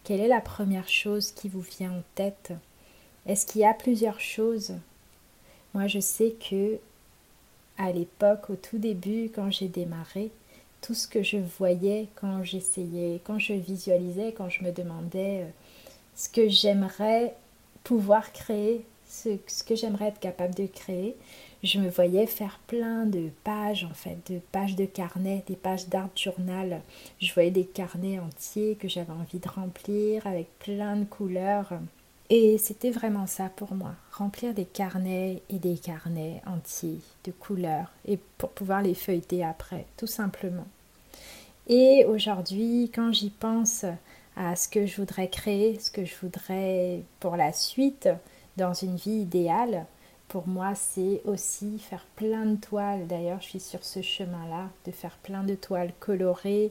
Quelle 0.04 0.20
est 0.20 0.28
la 0.28 0.40
première 0.40 0.88
chose 0.88 1.32
qui 1.32 1.48
vous 1.48 1.60
vient 1.60 1.92
en 1.92 2.02
tête? 2.14 2.52
Est-ce 3.26 3.46
qu'il 3.46 3.60
y 3.60 3.66
a 3.66 3.74
plusieurs 3.74 4.20
choses? 4.20 4.74
Moi, 5.74 5.86
je 5.86 6.00
sais 6.00 6.34
que 6.48 6.78
à 7.76 7.92
l'époque, 7.92 8.50
au 8.50 8.56
tout 8.56 8.78
début, 8.78 9.30
quand 9.34 9.50
j'ai 9.50 9.68
démarré, 9.68 10.30
tout 10.80 10.94
ce 10.94 11.08
que 11.08 11.22
je 11.22 11.38
voyais 11.58 12.08
quand 12.16 12.42
j'essayais, 12.42 13.20
quand 13.24 13.38
je 13.38 13.52
visualisais, 13.52 14.32
quand 14.36 14.48
je 14.48 14.64
me 14.64 14.72
demandais 14.72 15.42
euh, 15.42 15.50
ce 16.14 16.28
que 16.28 16.48
j'aimerais 16.48 17.34
pouvoir 17.84 18.32
créer, 18.32 18.84
ce, 19.08 19.64
que 19.64 19.74
j'aimerais 19.74 20.08
être 20.08 20.20
capable 20.20 20.54
de 20.54 20.66
créer, 20.66 21.16
je 21.62 21.80
me 21.80 21.88
voyais 21.88 22.26
faire 22.26 22.60
plein 22.66 23.04
de 23.06 23.30
pages 23.42 23.84
en 23.84 23.94
fait, 23.94 24.18
de 24.30 24.38
pages 24.52 24.76
de 24.76 24.84
carnet, 24.84 25.42
des 25.46 25.56
pages 25.56 25.88
d'art 25.88 26.10
journal. 26.14 26.82
Je 27.20 27.32
voyais 27.32 27.50
des 27.50 27.64
carnets 27.64 28.20
entiers 28.20 28.76
que 28.76 28.88
j'avais 28.88 29.12
envie 29.12 29.38
de 29.38 29.48
remplir 29.48 30.26
avec 30.26 30.46
plein 30.60 30.96
de 30.96 31.04
couleurs. 31.04 31.72
Et 32.30 32.58
c'était 32.58 32.90
vraiment 32.90 33.26
ça 33.26 33.50
pour 33.56 33.74
moi, 33.74 33.94
remplir 34.12 34.52
des 34.52 34.66
carnets 34.66 35.42
et 35.48 35.58
des 35.58 35.78
carnets 35.78 36.42
entiers 36.46 37.00
de 37.24 37.32
couleurs 37.32 37.90
et 38.06 38.18
pour 38.36 38.50
pouvoir 38.50 38.82
les 38.82 38.94
feuilleter 38.94 39.42
après, 39.42 39.86
tout 39.96 40.06
simplement. 40.06 40.66
Et 41.68 42.04
aujourd'hui, 42.06 42.90
quand 42.94 43.12
j'y 43.12 43.30
pense 43.30 43.86
à 44.36 44.56
ce 44.56 44.68
que 44.68 44.86
je 44.86 44.96
voudrais 44.96 45.28
créer, 45.28 45.78
ce 45.80 45.90
que 45.90 46.04
je 46.04 46.14
voudrais 46.20 47.00
pour 47.18 47.36
la 47.36 47.52
suite 47.52 48.08
dans 48.58 48.74
une 48.74 48.96
vie 48.96 49.22
idéale, 49.22 49.86
pour 50.28 50.46
moi, 50.46 50.74
c'est 50.74 51.22
aussi 51.24 51.78
faire 51.78 52.04
plein 52.16 52.44
de 52.44 52.56
toiles. 52.56 53.06
D'ailleurs, 53.06 53.40
je 53.40 53.48
suis 53.48 53.60
sur 53.60 53.82
ce 53.82 54.02
chemin-là, 54.02 54.68
de 54.84 54.90
faire 54.90 55.16
plein 55.22 55.42
de 55.42 55.54
toiles 55.54 55.92
colorées, 56.00 56.70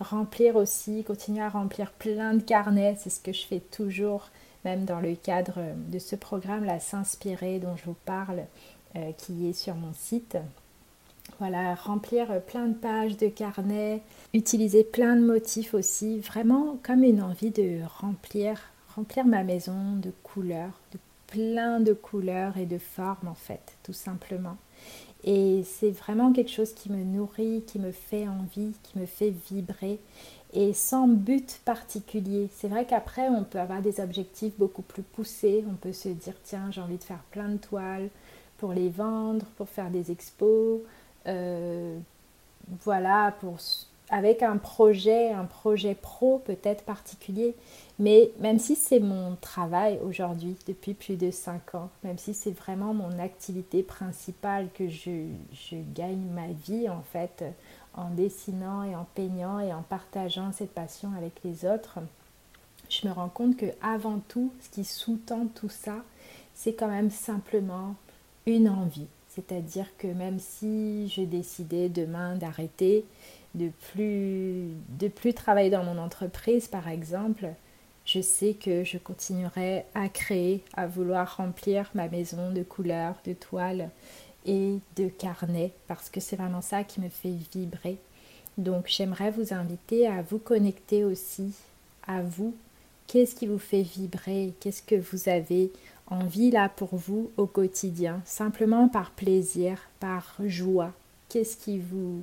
remplir 0.00 0.56
aussi, 0.56 1.02
continuer 1.04 1.40
à 1.40 1.48
remplir 1.48 1.92
plein 1.92 2.34
de 2.34 2.42
carnets, 2.42 2.96
c'est 2.98 3.08
ce 3.08 3.20
que 3.20 3.32
je 3.32 3.46
fais 3.46 3.60
toujours 3.60 4.28
même 4.64 4.84
dans 4.84 5.00
le 5.00 5.14
cadre 5.14 5.58
de 5.88 5.98
ce 5.98 6.16
programme, 6.16 6.64
la 6.64 6.80
S'inspirer 6.80 7.58
dont 7.58 7.76
je 7.76 7.84
vous 7.86 7.96
parle, 8.04 8.44
euh, 8.96 9.12
qui 9.16 9.48
est 9.48 9.52
sur 9.52 9.74
mon 9.74 9.92
site. 9.94 10.36
Voilà, 11.38 11.74
remplir 11.74 12.42
plein 12.42 12.66
de 12.66 12.74
pages 12.74 13.16
de 13.16 13.28
carnet, 13.28 14.02
utiliser 14.34 14.84
plein 14.84 15.16
de 15.16 15.24
motifs 15.24 15.74
aussi, 15.74 16.20
vraiment 16.20 16.76
comme 16.82 17.04
une 17.04 17.22
envie 17.22 17.50
de 17.50 17.80
remplir, 18.00 18.60
remplir 18.94 19.24
ma 19.24 19.44
maison 19.44 19.96
de 19.96 20.12
couleurs, 20.22 20.78
de 20.92 20.98
plein 21.30 21.80
de 21.80 21.92
couleurs 21.92 22.56
et 22.56 22.66
de 22.66 22.78
formes 22.78 23.28
en 23.28 23.34
fait, 23.34 23.76
tout 23.82 23.92
simplement. 23.92 24.56
Et 25.24 25.62
c'est 25.64 25.90
vraiment 25.90 26.32
quelque 26.32 26.50
chose 26.50 26.72
qui 26.72 26.90
me 26.90 27.04
nourrit, 27.04 27.62
qui 27.66 27.78
me 27.78 27.92
fait 27.92 28.26
envie, 28.26 28.72
qui 28.82 28.98
me 28.98 29.06
fait 29.06 29.30
vibrer 29.50 29.98
et 30.52 30.72
sans 30.72 31.06
but 31.06 31.60
particulier. 31.64 32.48
C'est 32.52 32.68
vrai 32.68 32.84
qu'après, 32.84 33.28
on 33.28 33.44
peut 33.44 33.60
avoir 33.60 33.82
des 33.82 34.00
objectifs 34.00 34.54
beaucoup 34.58 34.82
plus 34.82 35.02
poussés. 35.02 35.64
On 35.70 35.74
peut 35.74 35.92
se 35.92 36.08
dire, 36.08 36.34
tiens, 36.42 36.70
j'ai 36.70 36.80
envie 36.80 36.96
de 36.96 37.04
faire 37.04 37.22
plein 37.30 37.48
de 37.48 37.58
toiles 37.58 38.08
pour 38.58 38.72
les 38.72 38.88
vendre, 38.88 39.46
pour 39.56 39.68
faire 39.68 39.90
des 39.90 40.10
expos. 40.10 40.80
Euh, 41.26 41.98
voilà, 42.82 43.34
pour, 43.40 43.56
avec 44.10 44.42
un 44.42 44.56
projet, 44.56 45.30
un 45.30 45.44
projet 45.44 45.94
pro 45.94 46.38
peut-être 46.38 46.84
particulier. 46.84 47.54
Mais 47.98 48.32
même 48.40 48.58
si 48.58 48.76
c'est 48.76 48.98
mon 48.98 49.36
travail 49.40 49.98
aujourd'hui, 50.04 50.56
depuis 50.66 50.94
plus 50.94 51.16
de 51.16 51.30
5 51.30 51.74
ans, 51.74 51.90
même 52.02 52.18
si 52.18 52.34
c'est 52.34 52.50
vraiment 52.50 52.92
mon 52.92 53.18
activité 53.18 53.82
principale 53.82 54.68
que 54.74 54.88
je, 54.88 55.26
je 55.52 55.76
gagne 55.94 56.26
ma 56.34 56.48
vie 56.48 56.88
en 56.88 57.02
fait, 57.12 57.44
en 57.94 58.10
dessinant 58.10 58.82
et 58.82 58.96
en 58.96 59.06
peignant 59.14 59.60
et 59.60 59.72
en 59.72 59.82
partageant 59.82 60.52
cette 60.52 60.72
passion 60.72 61.10
avec 61.16 61.32
les 61.44 61.64
autres, 61.64 61.98
je 62.88 63.06
me 63.06 63.12
rends 63.12 63.28
compte 63.28 63.56
que 63.56 63.66
avant 63.82 64.18
tout, 64.28 64.52
ce 64.60 64.68
qui 64.70 64.84
sous-tend 64.84 65.46
tout 65.54 65.68
ça, 65.68 65.96
c'est 66.54 66.74
quand 66.74 66.88
même 66.88 67.10
simplement 67.10 67.94
une 68.46 68.68
envie. 68.68 69.06
C'est-à-dire 69.28 69.86
que 69.96 70.08
même 70.08 70.40
si 70.40 71.08
je 71.08 71.22
décidais 71.22 71.88
demain 71.88 72.34
d'arrêter, 72.34 73.04
de 73.54 73.70
plus, 73.92 74.68
de 74.98 75.08
plus 75.08 75.34
travailler 75.34 75.70
dans 75.70 75.84
mon 75.84 75.98
entreprise 75.98 76.68
par 76.68 76.88
exemple, 76.88 77.48
je 78.04 78.20
sais 78.20 78.54
que 78.54 78.84
je 78.84 78.98
continuerai 78.98 79.84
à 79.94 80.08
créer, 80.08 80.62
à 80.74 80.86
vouloir 80.86 81.36
remplir 81.36 81.90
ma 81.94 82.08
maison 82.08 82.50
de 82.52 82.62
couleurs, 82.62 83.16
de 83.24 83.32
toiles 83.32 83.90
et 84.46 84.78
de 84.96 85.08
carnet 85.08 85.72
parce 85.86 86.08
que 86.10 86.20
c'est 86.20 86.36
vraiment 86.36 86.62
ça 86.62 86.84
qui 86.84 87.00
me 87.00 87.08
fait 87.08 87.36
vibrer. 87.52 87.98
Donc 88.58 88.86
j'aimerais 88.88 89.30
vous 89.30 89.54
inviter 89.54 90.06
à 90.06 90.22
vous 90.22 90.38
connecter 90.38 91.04
aussi 91.04 91.54
à 92.06 92.22
vous. 92.22 92.54
Qu'est-ce 93.06 93.34
qui 93.34 93.46
vous 93.46 93.58
fait 93.58 93.82
vibrer? 93.82 94.54
Qu'est-ce 94.60 94.82
que 94.82 94.94
vous 94.94 95.28
avez 95.28 95.72
envie 96.06 96.50
là 96.50 96.68
pour 96.68 96.94
vous 96.94 97.30
au 97.36 97.46
quotidien? 97.46 98.22
Simplement 98.24 98.88
par 98.88 99.10
plaisir, 99.10 99.78
par 99.98 100.36
joie. 100.46 100.92
Qu'est-ce 101.28 101.56
qui 101.56 101.78
vous 101.78 102.22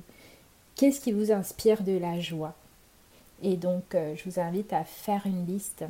qu'est-ce 0.78 1.00
qui 1.00 1.12
vous 1.12 1.32
inspire 1.32 1.82
de 1.82 1.98
la 1.98 2.18
joie? 2.20 2.54
Et 3.42 3.56
donc 3.56 3.94
euh, 3.94 4.14
je 4.16 4.30
vous 4.30 4.40
invite 4.40 4.72
à 4.72 4.84
faire 4.84 5.26
une 5.26 5.44
liste. 5.44 5.84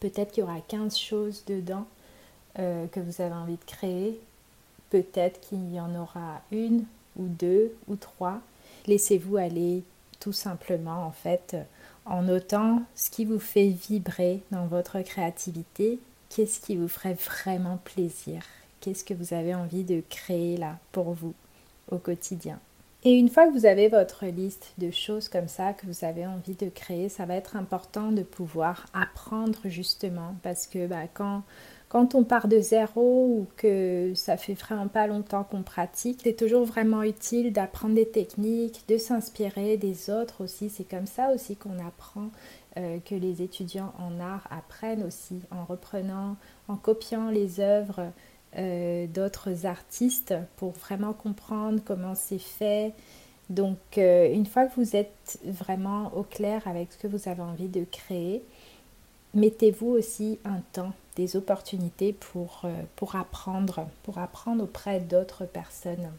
Peut-être 0.00 0.32
qu'il 0.32 0.40
y 0.40 0.44
aura 0.44 0.60
15 0.66 0.96
choses 0.96 1.44
dedans 1.46 1.86
euh, 2.58 2.86
que 2.88 2.98
vous 2.98 3.20
avez 3.20 3.34
envie 3.34 3.56
de 3.56 3.64
créer. 3.64 4.18
Peut-être 4.88 5.40
qu'il 5.40 5.72
y 5.72 5.78
en 5.78 5.94
aura 5.94 6.40
une 6.50 6.84
ou 7.16 7.26
deux 7.26 7.76
ou 7.88 7.96
trois. 7.96 8.40
Laissez-vous 8.86 9.36
aller 9.36 9.84
tout 10.18 10.32
simplement 10.32 11.04
en 11.04 11.12
fait 11.12 11.56
en 12.06 12.22
notant 12.22 12.82
ce 12.96 13.10
qui 13.10 13.26
vous 13.26 13.38
fait 13.38 13.68
vibrer 13.68 14.40
dans 14.50 14.66
votre 14.66 15.00
créativité, 15.02 15.98
qu'est-ce 16.30 16.60
qui 16.60 16.76
vous 16.76 16.88
ferait 16.88 17.14
vraiment 17.14 17.78
plaisir, 17.84 18.42
qu'est-ce 18.80 19.04
que 19.04 19.14
vous 19.14 19.34
avez 19.34 19.54
envie 19.54 19.84
de 19.84 20.02
créer 20.08 20.56
là 20.56 20.78
pour 20.92 21.12
vous 21.12 21.34
au 21.90 21.98
quotidien? 21.98 22.58
Et 23.02 23.14
une 23.14 23.30
fois 23.30 23.46
que 23.46 23.52
vous 23.52 23.64
avez 23.64 23.88
votre 23.88 24.26
liste 24.26 24.74
de 24.76 24.90
choses 24.90 25.30
comme 25.30 25.48
ça 25.48 25.72
que 25.72 25.86
vous 25.86 26.04
avez 26.04 26.26
envie 26.26 26.54
de 26.54 26.68
créer, 26.68 27.08
ça 27.08 27.24
va 27.24 27.34
être 27.34 27.56
important 27.56 28.12
de 28.12 28.22
pouvoir 28.22 28.86
apprendre 28.92 29.58
justement 29.64 30.34
parce 30.42 30.66
que 30.66 30.86
bah, 30.86 31.06
quand 31.14 32.14
on 32.14 32.24
part 32.24 32.46
de 32.46 32.60
zéro 32.60 33.24
ou 33.24 33.46
que 33.56 34.12
ça 34.14 34.36
fait 34.36 34.52
vraiment 34.52 34.86
pas 34.86 35.06
longtemps 35.06 35.44
qu'on 35.44 35.62
pratique, 35.62 36.20
c'est 36.24 36.36
toujours 36.36 36.66
vraiment 36.66 37.02
utile 37.02 37.54
d'apprendre 37.54 37.94
des 37.94 38.08
techniques, 38.08 38.84
de 38.86 38.98
s'inspirer 38.98 39.78
des 39.78 40.10
autres 40.10 40.44
aussi. 40.44 40.68
C'est 40.68 40.84
comme 40.84 41.06
ça 41.06 41.30
aussi 41.34 41.56
qu'on 41.56 41.78
apprend, 41.78 42.28
euh, 42.76 42.98
que 42.98 43.14
les 43.14 43.40
étudiants 43.40 43.94
en 43.98 44.20
art 44.20 44.46
apprennent 44.50 45.04
aussi, 45.04 45.40
en 45.50 45.64
reprenant, 45.64 46.36
en 46.68 46.76
copiant 46.76 47.30
les 47.30 47.60
œuvres 47.60 48.12
euh, 48.56 49.06
d'autres 49.06 49.66
artistes 49.66 50.34
pour 50.56 50.72
vraiment 50.72 51.12
comprendre 51.12 51.80
comment 51.84 52.14
c'est 52.14 52.38
fait. 52.38 52.92
Donc 53.48 53.78
euh, 53.98 54.32
une 54.32 54.46
fois 54.46 54.66
que 54.66 54.74
vous 54.76 54.96
êtes 54.96 55.38
vraiment 55.44 56.12
au 56.16 56.22
clair 56.22 56.66
avec 56.66 56.92
ce 56.92 56.98
que 56.98 57.06
vous 57.06 57.28
avez 57.28 57.42
envie 57.42 57.68
de 57.68 57.84
créer, 57.84 58.42
mettez-vous 59.34 59.88
aussi 59.88 60.38
un 60.44 60.60
temps, 60.72 60.92
des 61.16 61.36
opportunités 61.36 62.12
pour, 62.12 62.62
euh, 62.64 62.72
pour 62.96 63.16
apprendre, 63.16 63.88
pour 64.02 64.18
apprendre 64.18 64.64
auprès 64.64 65.00
d'autres 65.00 65.44
personnes. 65.44 66.10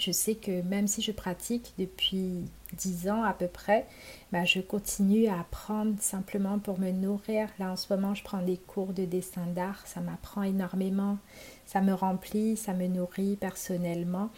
Je 0.00 0.12
sais 0.12 0.34
que 0.34 0.62
même 0.62 0.86
si 0.86 1.02
je 1.02 1.12
pratique 1.12 1.74
depuis 1.78 2.46
10 2.78 3.10
ans 3.10 3.22
à 3.22 3.34
peu 3.34 3.48
près, 3.48 3.86
bah, 4.32 4.46
je 4.46 4.60
continue 4.60 5.26
à 5.26 5.40
apprendre 5.40 6.00
simplement 6.00 6.58
pour 6.58 6.80
me 6.80 6.90
nourrir. 6.90 7.48
Là 7.58 7.70
en 7.70 7.76
ce 7.76 7.92
moment, 7.92 8.14
je 8.14 8.24
prends 8.24 8.40
des 8.40 8.56
cours 8.56 8.94
de 8.94 9.04
dessin 9.04 9.46
d'art, 9.54 9.86
ça 9.86 10.00
m'apprend 10.00 10.42
énormément, 10.42 11.18
ça 11.66 11.82
me 11.82 11.92
remplit, 11.92 12.56
ça 12.56 12.72
me 12.72 12.86
nourrit 12.86 13.36
personnellement. 13.36 14.30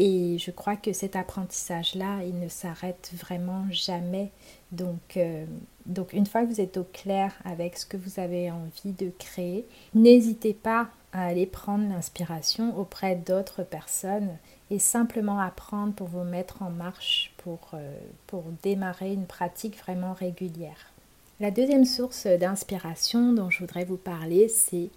Et 0.00 0.38
je 0.38 0.52
crois 0.52 0.76
que 0.76 0.92
cet 0.92 1.16
apprentissage-là, 1.16 2.22
il 2.24 2.38
ne 2.38 2.46
s'arrête 2.46 3.10
vraiment 3.16 3.64
jamais. 3.72 4.30
Donc, 4.70 5.16
euh, 5.16 5.44
donc, 5.86 6.12
une 6.12 6.26
fois 6.26 6.44
que 6.44 6.52
vous 6.52 6.60
êtes 6.60 6.76
au 6.76 6.84
clair 6.84 7.34
avec 7.44 7.76
ce 7.76 7.84
que 7.84 7.96
vous 7.96 8.20
avez 8.20 8.52
envie 8.52 8.92
de 8.92 9.10
créer, 9.18 9.66
n'hésitez 9.94 10.54
pas 10.54 10.88
aller 11.24 11.46
prendre 11.46 11.88
l'inspiration 11.88 12.78
auprès 12.78 13.16
d'autres 13.16 13.62
personnes 13.62 14.36
et 14.70 14.78
simplement 14.78 15.40
apprendre 15.40 15.94
pour 15.94 16.08
vous 16.08 16.24
mettre 16.24 16.62
en 16.62 16.70
marche, 16.70 17.32
pour, 17.38 17.58
euh, 17.74 17.98
pour 18.26 18.44
démarrer 18.62 19.12
une 19.12 19.26
pratique 19.26 19.78
vraiment 19.78 20.12
régulière. 20.12 20.92
La 21.40 21.50
deuxième 21.50 21.84
source 21.84 22.26
d'inspiration 22.26 23.32
dont 23.32 23.50
je 23.50 23.60
voudrais 23.60 23.84
vous 23.84 23.96
parler, 23.96 24.48
c'est 24.48 24.90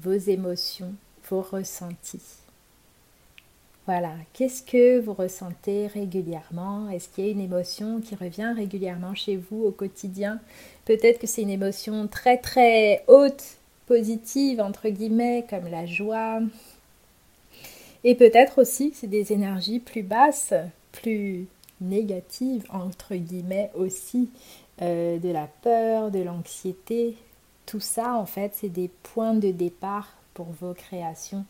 vos 0.00 0.12
émotions, 0.12 0.94
vos 1.28 1.40
ressentis. 1.40 2.20
Voilà, 3.86 4.14
qu'est-ce 4.32 4.64
que 4.64 4.98
vous 4.98 5.14
ressentez 5.14 5.86
régulièrement? 5.86 6.90
Est-ce 6.90 7.08
qu'il 7.08 7.24
y 7.24 7.28
a 7.28 7.30
une 7.30 7.40
émotion 7.40 8.00
qui 8.00 8.16
revient 8.16 8.52
régulièrement 8.54 9.14
chez 9.14 9.36
vous 9.36 9.62
au 9.64 9.70
quotidien? 9.70 10.40
Peut-être 10.84 11.20
que 11.20 11.28
c'est 11.28 11.42
une 11.42 11.50
émotion 11.50 12.08
très 12.08 12.36
très 12.36 13.04
haute, 13.06 13.55
positive, 13.86 14.60
entre 14.60 14.88
guillemets, 14.88 15.44
comme 15.48 15.68
la 15.68 15.86
joie. 15.86 16.40
Et 18.04 18.14
peut-être 18.14 18.60
aussi 18.60 18.92
c'est 18.94 19.06
des 19.06 19.32
énergies 19.32 19.80
plus 19.80 20.02
basses, 20.02 20.54
plus 20.92 21.46
négatives, 21.80 22.64
entre 22.70 23.14
guillemets 23.14 23.70
aussi, 23.74 24.28
euh, 24.82 25.18
de 25.18 25.28
la 25.28 25.48
peur, 25.62 26.10
de 26.10 26.20
l'anxiété. 26.20 27.16
Tout 27.64 27.80
ça, 27.80 28.14
en 28.14 28.26
fait, 28.26 28.52
c'est 28.54 28.68
des 28.68 28.90
points 29.02 29.34
de 29.34 29.50
départ 29.50 30.14
pour 30.34 30.46
vos 30.60 30.74
créations 30.74 31.44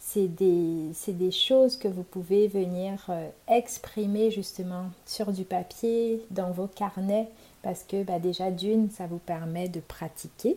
c'est 0.00 0.28
des, 0.28 0.90
des, 1.08 1.30
choses 1.30 1.76
que 1.76 1.86
vous 1.86 2.02
pouvez 2.02 2.48
venir 2.48 3.04
euh, 3.10 3.28
exprimer 3.48 4.30
justement 4.30 4.86
sur 5.04 5.30
du 5.30 5.44
papier, 5.44 6.24
dans 6.30 6.50
vos 6.50 6.66
carnets, 6.66 7.28
parce 7.62 7.84
que 7.84 8.02
bah, 8.02 8.18
déjà 8.18 8.50
d'une, 8.50 8.90
ça 8.90 9.06
vous 9.06 9.18
permet 9.18 9.68
de 9.68 9.80
pratiquer, 9.80 10.56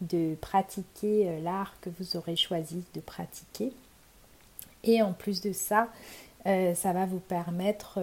de 0.00 0.34
pratiquer 0.40 1.28
euh, 1.28 1.40
l'art 1.40 1.74
que 1.80 1.90
vous 1.98 2.16
aurez 2.16 2.36
choisi 2.36 2.84
de 2.94 3.00
pratiquer. 3.00 3.72
Et 4.84 5.02
en 5.02 5.12
plus 5.12 5.40
de 5.40 5.52
ça, 5.52 5.88
euh, 6.46 6.74
ça 6.74 6.92
va 6.92 7.06
vous 7.06 7.20
permettre 7.20 8.00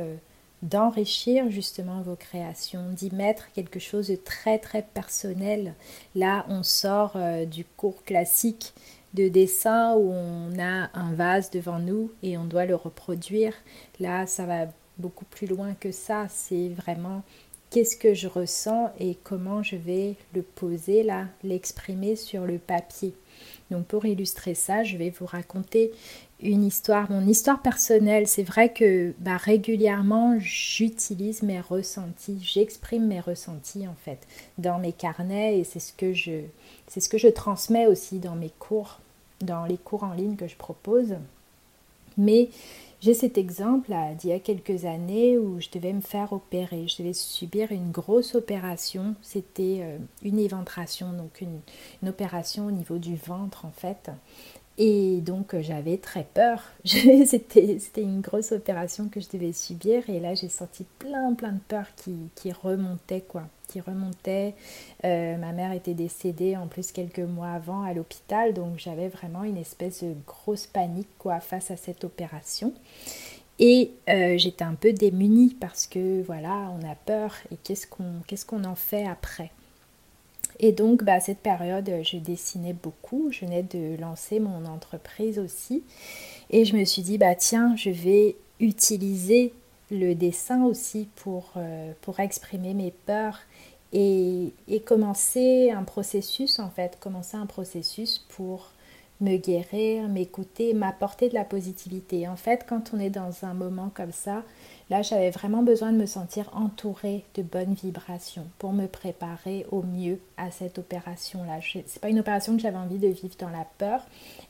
d'enrichir 0.62 1.49
justement 1.49 2.01
vos 2.01 2.15
créations, 2.15 2.91
d'y 2.91 3.13
mettre 3.13 3.51
quelque 3.53 3.79
chose 3.79 4.07
de 4.10 4.15
très 4.15 4.60
très 4.60 4.81
personnel. 4.81 5.73
Là, 6.15 6.45
on 6.49 6.63
sort 6.63 7.17
du 7.47 7.63
cours 7.63 8.03
classique 8.03 8.73
de 9.13 9.27
dessin 9.27 9.95
où 9.95 10.12
on 10.12 10.60
a 10.60 10.89
un 10.93 11.13
vase 11.13 11.49
devant 11.49 11.79
nous 11.79 12.12
et 12.23 12.38
on 12.38 12.45
doit 12.45 12.65
le 12.65 12.75
reproduire. 12.75 13.53
Là, 13.99 14.27
ça 14.27 14.45
va 14.45 14.67
beaucoup 14.97 15.25
plus 15.25 15.47
loin 15.47 15.73
que 15.73 15.91
ça. 15.91 16.27
C'est 16.29 16.69
vraiment 16.69 17.23
qu'est-ce 17.77 17.95
que 17.95 18.15
je 18.15 18.27
ressens 18.27 18.91
et 18.99 19.15
comment 19.23 19.61
je 19.61 19.75
vais 19.75 20.15
le 20.33 20.41
poser 20.41 21.03
là, 21.03 21.27
l'exprimer 21.43 22.15
sur 22.15 22.47
le 22.47 22.57
papier. 22.57 23.13
Donc 23.69 23.85
pour 23.85 24.07
illustrer 24.07 24.55
ça, 24.55 24.83
je 24.83 24.97
vais 24.97 25.11
vous 25.11 25.27
raconter 25.27 25.91
une 26.41 26.63
histoire, 26.63 27.11
mon 27.11 27.27
histoire 27.27 27.61
personnelle. 27.61 28.27
C'est 28.27 28.41
vrai 28.41 28.73
que 28.73 29.13
bah, 29.19 29.37
régulièrement, 29.37 30.39
j'utilise 30.39 31.43
mes 31.43 31.61
ressentis, 31.61 32.39
j'exprime 32.41 33.05
mes 33.05 33.19
ressentis 33.19 33.87
en 33.87 33.95
fait 34.03 34.25
dans 34.57 34.79
mes 34.79 34.93
carnets 34.93 35.59
et 35.59 35.63
c'est 35.63 35.79
ce 35.79 35.93
que 35.93 36.13
je, 36.13 36.45
c'est 36.87 36.99
ce 36.99 37.09
que 37.09 37.19
je 37.19 37.27
transmets 37.27 37.85
aussi 37.85 38.17
dans 38.17 38.35
mes 38.35 38.51
cours 38.57 38.99
dans 39.41 39.65
les 39.65 39.77
cours 39.77 40.03
en 40.03 40.13
ligne 40.13 40.35
que 40.35 40.47
je 40.47 40.55
propose. 40.55 41.13
Mais 42.17 42.49
j'ai 42.99 43.13
cet 43.13 43.38
exemple 43.38 43.93
d'il 44.17 44.31
y 44.31 44.33
a 44.33 44.39
quelques 44.39 44.86
années 44.86 45.38
où 45.38 45.62
je 45.62 45.69
devais 45.71 45.93
me 45.93 46.01
faire 46.01 46.33
opérer. 46.33 46.88
Je 46.88 46.97
devais 46.97 47.13
subir 47.13 47.71
une 47.71 47.91
grosse 47.91 48.33
opération. 48.33 49.15
C'était 49.21 49.79
euh, 49.81 49.97
une 50.23 50.39
éventration, 50.39 51.13
donc 51.13 51.41
une, 51.41 51.60
une, 52.01 52.10
opération 52.10 52.65
au 52.65 52.71
niveau 52.71 52.97
du 52.97 53.15
ventre 53.15 53.65
en 53.65 53.71
fait. 53.71 54.10
Et 54.79 55.21
donc 55.21 55.53
euh, 55.53 55.61
j'avais 55.61 55.97
très 55.97 56.23
peur. 56.23 56.61
C'était 56.85 57.77
une 57.97 58.21
grosse 58.21 58.51
opération 58.51 59.09
que 59.09 59.19
je 59.19 59.27
devais 59.33 59.53
subir 59.53 60.07
et 60.09 60.19
là 60.19 60.35
j'ai 60.35 60.49
senti 60.49 60.85
plein 60.99 61.33
plein 61.33 61.53
de 61.53 61.59
peur 61.67 61.85
qui, 61.95 62.13
qui 62.35 62.51
remontait 62.51 63.21
quoi, 63.21 63.43
qui 63.67 63.81
remontait. 63.81 64.53
Euh, 65.03 65.37
ma 65.37 65.51
mère 65.51 65.71
était 65.71 65.95
décédée 65.95 66.55
en 66.55 66.67
plus 66.67 66.91
quelques 66.91 67.19
mois 67.19 67.49
avant 67.49 67.81
à 67.81 67.93
l'hôpital 67.93 68.53
donc 68.53 68.77
j'avais 68.77 69.07
vraiment 69.07 69.43
une 69.43 69.57
espèce 69.57 70.03
de 70.03 70.13
grosse 70.27 70.67
panique 70.67 71.09
quoi 71.17 71.39
face 71.39 71.71
à 71.71 71.77
cette 71.77 72.03
opération. 72.03 72.71
Et 73.59 73.91
euh, 74.09 74.37
j'étais 74.37 74.63
un 74.63 74.75
peu 74.75 74.93
démunie 74.93 75.55
parce 75.59 75.87
que 75.87 76.21
voilà, 76.21 76.71
on 76.79 76.87
a 76.87 76.93
peur 76.93 77.35
et 77.51 77.55
qu'est-ce 77.63 77.87
qu'on 77.87 78.21
qu'est-ce 78.27 78.45
qu'on 78.45 78.63
en 78.65 78.75
fait 78.75 79.07
après? 79.07 79.49
Et 80.60 80.72
donc, 80.72 81.04
bah, 81.04 81.20
cette 81.20 81.39
période, 81.39 81.91
je 82.04 82.17
dessinais 82.17 82.74
beaucoup. 82.74 83.30
Je 83.32 83.46
venais 83.46 83.63
de 83.63 84.00
lancer 84.00 84.39
mon 84.39 84.65
entreprise 84.65 85.39
aussi. 85.39 85.84
Et 86.50 86.65
je 86.65 86.76
me 86.76 86.84
suis 86.86 87.02
dit, 87.02 87.17
bah, 87.17 87.36
tiens, 87.36 87.76
je 87.76 87.89
vais 87.89 88.36
utiliser 88.60 89.54
le 89.91 90.15
dessin 90.15 90.65
aussi 90.65 91.08
pour, 91.15 91.52
euh, 91.58 91.91
pour 92.02 92.20
exprimer 92.20 92.74
mes 92.74 92.91
peurs 93.06 93.39
et, 93.93 94.52
et, 94.67 94.82
commencer 94.82 95.72
un 95.72 95.84
processus, 95.84 96.60
en 96.60 96.70
fait, 96.70 96.98
commencer 97.00 97.38
un 97.38 97.46
processus 97.46 98.26
pour 98.30 98.72
me 99.22 99.38
guérir, 99.38 100.10
m'écouter, 100.10 100.74
m'apporter 100.74 101.30
de 101.30 101.34
la 101.34 101.46
positivité. 101.46 102.28
En 102.28 102.36
fait, 102.36 102.65
quand 102.67 102.91
on 102.93 103.00
est 103.00 103.10
dans 103.10 103.46
un 103.46 103.54
moment 103.54 103.89
comme 103.93 104.12
ça, 104.12 104.43
Là, 104.89 105.02
j'avais 105.02 105.32
vraiment 105.32 105.63
besoin 105.63 105.91
de 105.91 105.97
me 105.97 106.06
sentir 106.06 106.50
entourée 106.54 107.26
de 107.36 107.41
bonnes 107.41 107.73
vibrations 107.73 108.47
pour 108.58 108.71
me 108.71 108.88
préparer 108.88 109.65
au 109.71 109.82
mieux 109.82 110.19
à 110.38 110.50
cette 110.50 110.80
opération-là. 110.80 111.60
Ce 111.62 111.78
n'est 111.78 111.84
pas 112.02 112.10
une 112.10 112.19
opération 112.19 112.56
que 112.56 112.62
j'avais 112.62 112.78
envie 112.78 112.97
de 112.97 113.10
vivre 113.10 113.36
dans 113.38 113.50
la 113.50 113.65
peur. 113.78 114.02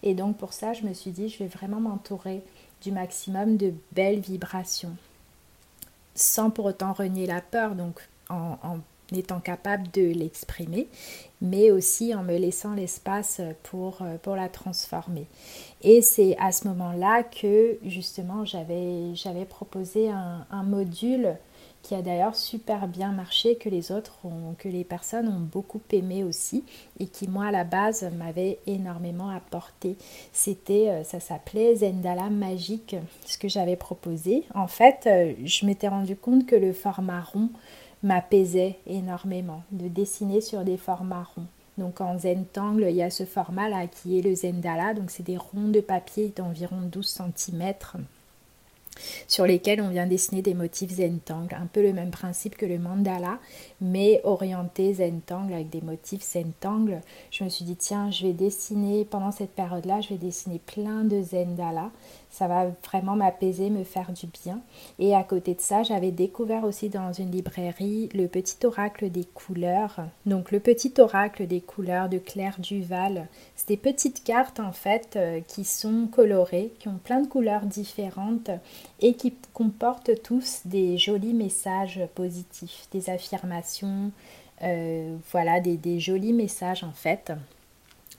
Et 0.04 0.14
donc, 0.14 0.38
pour 0.38 0.54
ça, 0.54 0.74
je 0.74 0.84
me 0.84 0.94
suis 0.94 1.12
dit, 1.12 1.30
je 1.30 1.40
vais 1.40 1.48
vraiment 1.48 1.80
m'entourer 1.80 2.44
du 2.84 2.92
maximum 2.92 3.58
de 3.58 3.74
belles 3.94 4.20
vibrations 4.20 4.96
sans 6.18 6.50
pour 6.50 6.66
autant 6.66 6.94
renier 6.94 7.26
la 7.26 7.42
peur. 7.42 7.76
Donc, 7.76 8.02
en, 8.30 8.58
étant 9.16 9.40
capable 9.40 9.90
de 9.92 10.02
l'exprimer, 10.02 10.88
mais 11.42 11.72
aussi 11.72 12.14
en 12.14 12.24
me 12.24 12.38
laissant 12.38 12.74
l'espace 12.74 13.42
pour, 13.64 14.02
euh, 14.02 14.18
pour 14.22 14.36
la 14.36 14.50
transformer. 14.50 15.28
Et 15.82 16.02
c'est 16.02 16.36
à 16.40 16.52
ce 16.52 16.68
moment-là 16.68 17.24
que 17.24 17.78
justement 17.86 18.44
j'avais, 18.46 19.14
proposé 19.48 20.10
un, 20.10 20.46
un 20.52 20.64
module 20.64 21.38
qui 21.88 21.96
a 21.96 22.02
d'ailleurs 22.02 22.36
super 22.36 22.88
bien 22.88 23.14
marché, 23.14 23.56
que 23.56 23.70
les 23.70 23.94
autres 23.94 24.20
ont, 24.26 24.56
que 24.58 24.68
les 24.68 24.84
personnes 24.84 25.30
ont 25.30 25.40
beaucoup 25.40 25.80
aimé 25.92 26.26
aussi 26.26 26.66
et 27.00 27.08
qui 27.08 27.30
moi 27.30 27.46
à 27.46 27.52
la 27.52 27.64
base 27.64 28.10
m'avait 28.18 28.60
énormément 28.68 29.30
apporté. 29.30 29.96
C'était, 30.34 30.90
euh, 30.90 31.04
ça 31.06 31.22
s'appelait 31.22 31.78
Zendala 31.78 32.30
Magique, 32.30 32.98
ce 33.26 33.38
que 33.38 33.48
j'avais 33.48 33.78
proposé. 33.78 34.44
En 34.54 34.68
fait, 34.68 35.08
euh, 35.08 35.34
je 35.46 35.66
m'étais 35.66 35.88
rendu 35.88 36.18
compte 36.18 36.46
que 36.46 36.58
le 36.58 36.74
format 36.74 37.22
rond 37.22 37.50
m'apaisait 38.04 38.80
énormément, 38.86 39.64
de 39.72 39.88
dessiner 39.88 40.42
sur 40.42 40.64
des 40.64 40.78
formats 40.78 41.28
ronds. 41.36 41.48
Donc 41.78 42.02
en 42.02 42.18
Zentangle, 42.18 42.88
il 42.90 42.96
y 42.96 43.04
a 43.04 43.10
ce 43.10 43.26
format 43.26 43.70
là 43.70 43.88
qui 43.88 44.18
est 44.18 44.22
le 44.22 44.34
Zendala, 44.34 44.94
donc 44.94 45.12
c'est 45.12 45.24
des 45.24 45.38
ronds 45.38 45.70
de 45.70 45.80
papier 45.80 46.34
d'environ 46.36 46.82
12 46.82 47.22
cm 47.36 47.74
sur 49.28 49.46
lesquels 49.46 49.82
on 49.82 49.90
vient 49.90 50.08
dessiner 50.08 50.42
des 50.42 50.54
motifs 50.54 50.96
Zentangle, 50.96 51.56
un 51.56 51.68
peu 51.68 51.82
le 51.82 51.94
même 51.94 52.12
principe 52.12 52.56
que 52.56 52.66
le 52.66 52.80
mandala, 52.80 53.40
mais 53.82 54.22
orienté 54.24 54.94
Zentangle 54.94 55.54
avec 55.54 55.70
des 55.70 55.82
motifs 55.82 56.24
Zentangle. 56.24 57.02
Je 57.32 57.44
me 57.44 57.50
suis 57.50 57.66
dit, 57.66 57.76
tiens, 57.76 58.12
je 58.12 58.26
vais 58.28 58.34
dessiner, 58.34 59.06
pendant 59.06 59.32
cette 59.32 59.52
période-là, 59.52 60.02
je 60.02 60.10
vais 60.10 60.18
dessiner 60.18 60.60
plein 60.60 61.04
de 61.04 61.22
Zendala 61.22 61.92
ça 62.38 62.48
va 62.48 62.68
vraiment 62.86 63.16
m'apaiser, 63.16 63.72
me 63.72 63.84
faire 63.84 64.12
du 64.12 64.28
bien. 64.28 64.62
Et 65.00 65.16
à 65.16 65.24
côté 65.24 65.56
de 65.56 65.62
ça, 65.62 65.82
j'avais 65.82 66.12
découvert 66.12 66.66
aussi 66.66 66.88
dans 66.88 67.12
une 67.12 67.32
librairie 67.32 68.10
le 68.14 68.28
petit 68.28 68.64
oracle 68.64 69.10
des 69.10 69.26
couleurs. 69.26 70.02
Donc 70.28 70.52
le 70.52 70.60
petit 70.60 70.94
oracle 71.00 71.48
des 71.48 71.62
couleurs 71.62 72.10
de 72.10 72.20
Claire 72.20 72.60
Duval. 72.60 73.28
C'est 73.56 73.70
des 73.70 73.78
petites 73.78 74.24
cartes 74.24 74.60
en 74.60 74.72
fait 74.72 75.16
euh, 75.16 75.42
qui 75.48 75.64
sont 75.64 76.08
colorées, 76.12 76.72
qui 76.80 76.90
ont 76.90 77.00
plein 77.04 77.22
de 77.22 77.28
couleurs 77.28 77.66
différentes 77.66 78.52
et 79.00 79.14
qui 79.14 79.34
comportent 79.54 80.22
tous 80.24 80.62
des 80.66 80.98
jolis 80.98 81.34
messages 81.34 82.02
positifs, 82.16 82.88
des 82.92 83.10
affirmations, 83.10 84.12
euh, 84.64 85.16
voilà, 85.32 85.60
des, 85.60 86.00
jolis 86.00 86.34
messages 86.34 86.84
en 86.84 86.92
fait. 86.92 87.32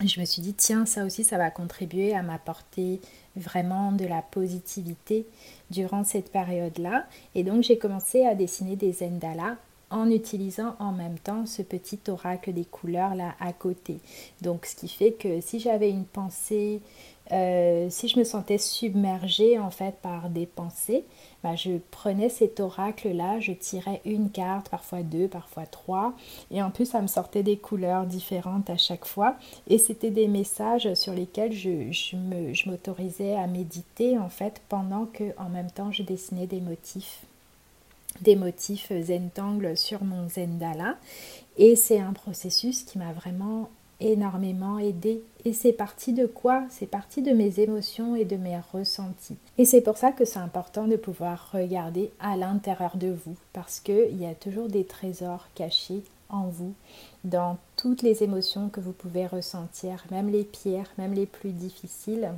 Je 0.04 0.20
me 0.20 0.24
suis 0.24 0.42
dit, 0.42 0.54
tiens, 0.54 0.86
ça 0.86 1.04
aussi, 1.04 1.24
ça 1.24 1.38
va 1.38 1.50
contribuer 1.50 2.14
à 2.14 2.22
m'apporter 2.22 3.00
vraiment 3.34 3.90
de 3.90 4.04
la 4.04 4.22
positivité 4.22 5.26
durant 5.70 6.04
cette 6.04 6.30
période-là. 6.30 7.06
Et 7.34 7.42
donc 7.42 7.62
j'ai 7.62 7.78
commencé 7.78 8.24
à 8.24 8.34
dessiner 8.34 8.76
des 8.76 8.92
zendalas 8.92 9.56
en 9.90 10.10
utilisant 10.10 10.76
en 10.78 10.92
même 10.92 11.18
temps 11.18 11.46
ce 11.46 11.62
petit 11.62 11.98
oracle 12.08 12.52
des 12.52 12.64
couleurs 12.64 13.14
là 13.14 13.34
à 13.40 13.52
côté. 13.52 13.98
Donc 14.42 14.66
ce 14.66 14.76
qui 14.76 14.88
fait 14.88 15.12
que 15.12 15.40
si 15.40 15.60
j'avais 15.60 15.90
une 15.90 16.04
pensée, 16.04 16.80
euh, 17.32 17.88
si 17.90 18.08
je 18.08 18.18
me 18.18 18.24
sentais 18.24 18.58
submergée 18.58 19.58
en 19.58 19.70
fait 19.70 19.96
par 20.00 20.30
des 20.30 20.46
pensées, 20.46 21.04
bah, 21.42 21.54
je 21.54 21.78
prenais 21.90 22.28
cet 22.28 22.58
oracle-là, 22.58 23.38
je 23.40 23.52
tirais 23.52 24.00
une 24.04 24.30
carte, 24.30 24.68
parfois 24.70 25.02
deux, 25.02 25.28
parfois 25.28 25.66
trois, 25.66 26.14
et 26.50 26.62
en 26.62 26.70
plus 26.70 26.86
ça 26.86 27.02
me 27.02 27.06
sortait 27.06 27.42
des 27.42 27.56
couleurs 27.56 28.06
différentes 28.06 28.70
à 28.70 28.76
chaque 28.76 29.04
fois, 29.04 29.36
et 29.68 29.78
c'était 29.78 30.10
des 30.10 30.26
messages 30.28 30.92
sur 30.94 31.12
lesquels 31.12 31.52
je, 31.52 32.66
m'autorisais 32.66 33.36
à 33.36 33.46
méditer 33.46 34.18
en 34.18 34.28
fait 34.28 34.60
pendant 34.68 35.06
que 35.06 35.24
en 35.38 35.48
même 35.48 35.70
temps 35.70 35.92
je 35.92 36.02
dessinais 36.02 36.46
des 36.46 36.60
motifs 36.60 37.22
des 38.22 38.34
motifs 38.34 38.90
Zentangle 39.00 39.76
sur 39.76 40.02
mon 40.02 40.28
Zendala 40.28 40.96
et 41.56 41.76
c'est 41.76 42.00
un 42.00 42.12
processus 42.12 42.82
qui 42.82 42.98
m'a 42.98 43.12
vraiment 43.12 43.68
énormément 44.00 44.78
aidé. 44.78 45.22
Et 45.44 45.52
c'est 45.52 45.72
parti 45.72 46.12
de 46.12 46.26
quoi? 46.26 46.64
C'est 46.70 46.86
parti 46.86 47.22
de 47.22 47.32
mes 47.32 47.60
émotions 47.60 48.14
et 48.16 48.24
de 48.24 48.36
mes 48.36 48.58
ressentis. 48.72 49.36
Et 49.56 49.64
c'est 49.64 49.80
pour 49.80 49.96
ça 49.96 50.12
que 50.12 50.24
c'est 50.24 50.38
important 50.38 50.86
de 50.86 50.96
pouvoir 50.96 51.50
regarder 51.52 52.10
à 52.20 52.36
l'intérieur 52.36 52.96
de 52.96 53.08
vous, 53.08 53.36
parce 53.52 53.80
qu'il 53.80 54.20
y 54.20 54.26
a 54.26 54.34
toujours 54.34 54.68
des 54.68 54.84
trésors 54.84 55.48
cachés 55.54 56.02
en 56.28 56.44
vous, 56.48 56.74
dans 57.24 57.56
toutes 57.76 58.02
les 58.02 58.22
émotions 58.22 58.68
que 58.68 58.80
vous 58.80 58.92
pouvez 58.92 59.26
ressentir, 59.26 60.04
même 60.10 60.30
les 60.30 60.44
pires, 60.44 60.90
même 60.98 61.14
les 61.14 61.26
plus 61.26 61.52
difficiles. 61.52 62.30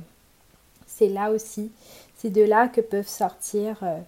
C'est 0.87 1.09
là 1.09 1.31
aussi, 1.31 1.71
c'est 2.17 2.29
de 2.29 2.41
là 2.41 2.67
que 2.67 2.81
peuvent 2.81 3.07
sortir 3.07 3.77
euh, 3.83 3.99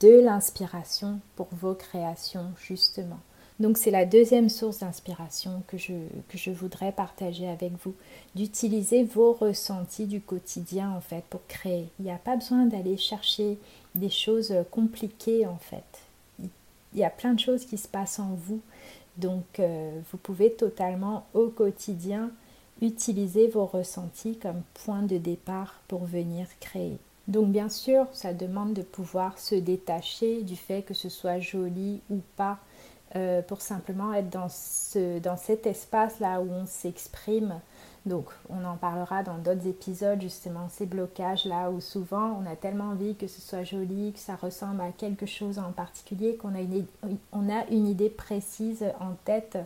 de 0.00 0.20
l'inspiration 0.20 1.20
pour 1.36 1.48
vos 1.52 1.74
créations, 1.74 2.46
justement. 2.60 3.18
Donc 3.58 3.78
c'est 3.78 3.90
la 3.90 4.04
deuxième 4.04 4.50
source 4.50 4.80
d'inspiration 4.80 5.62
que 5.66 5.78
je, 5.78 6.50
voudrais 6.50 6.92
partager 6.92 7.48
avec 7.48 7.72
vous, 7.82 7.94
d'utiliser 8.34 9.02
vos 9.02 9.32
ressentis 9.32 10.06
du 10.06 10.20
quotidien 10.20 10.90
en 10.90 11.00
fait 11.00 11.24
pour 11.30 11.40
créer. 11.46 11.88
Il 11.98 12.04
n'y 12.04 12.10
a 12.10 12.18
pas 12.18 12.36
besoin 12.36 12.66
d'aller 12.66 12.98
chercher 12.98 13.58
des 13.94 14.10
choses 14.10 14.54
compliquées 14.70 15.46
en 15.46 15.56
fait. 15.56 16.48
Il 16.92 17.00
y 17.00 17.04
a 17.04 17.10
plein 17.10 17.32
de 17.32 17.40
choses 17.40 17.64
qui 17.64 17.78
se 17.78 17.88
passent 17.88 18.18
en 18.18 18.34
vous. 18.34 18.60
Donc 19.16 19.58
euh, 19.58 19.90
vous 20.12 20.18
pouvez 20.18 20.52
totalement 20.52 21.26
au 21.32 21.48
quotidien 21.48 22.30
utiliser 22.82 23.48
vos 23.48 23.64
ressentis 23.64 24.36
comme 24.36 24.60
point 24.84 25.02
de 25.02 25.16
départ 25.16 25.80
pour 25.88 26.04
venir 26.04 26.46
créer. 26.60 26.98
Donc 27.26 27.48
bien 27.48 27.70
sûr, 27.70 28.06
ça 28.12 28.34
demande 28.34 28.74
de 28.74 28.82
pouvoir 28.82 29.38
se 29.38 29.54
détacher 29.54 30.42
du 30.42 30.56
fait 30.56 30.82
que 30.82 30.92
ce 30.92 31.08
soit 31.08 31.40
joli 31.40 32.00
ou 32.10 32.20
pas 32.36 32.58
euh, 33.16 33.40
pour 33.40 33.62
simplement 33.62 34.12
être 34.12 34.28
dans, 34.28 34.50
ce, 34.50 35.18
dans 35.20 35.38
cet 35.38 35.66
espace-là 35.66 36.42
où 36.42 36.50
on 36.50 36.66
s'exprime. 36.66 37.54
Donc, 38.04 38.26
on 38.50 38.64
en 38.64 38.76
parlera 38.76 39.22
dans 39.22 39.38
d'autres 39.38 39.66
épisodes, 39.66 40.20
justement, 40.20 40.68
ces 40.68 40.86
blocages-là 40.86 41.70
où 41.70 41.80
souvent 41.80 42.38
on 42.40 42.46
a 42.50 42.54
tellement 42.54 42.90
envie 42.90 43.16
que 43.16 43.26
ce 43.26 43.40
soit 43.40 43.64
joli, 43.64 44.12
que 44.12 44.18
ça 44.18 44.36
ressemble 44.36 44.82
à 44.82 44.92
quelque 44.92 45.24
chose 45.24 45.58
en 45.58 45.72
particulier, 45.72 46.36
qu'on 46.36 46.54
a 46.54 46.60
une, 46.60 46.84
on 47.32 47.48
a 47.48 47.66
une 47.70 47.88
idée 47.88 48.10
précise 48.10 48.84
en 49.00 49.14
tête 49.24 49.58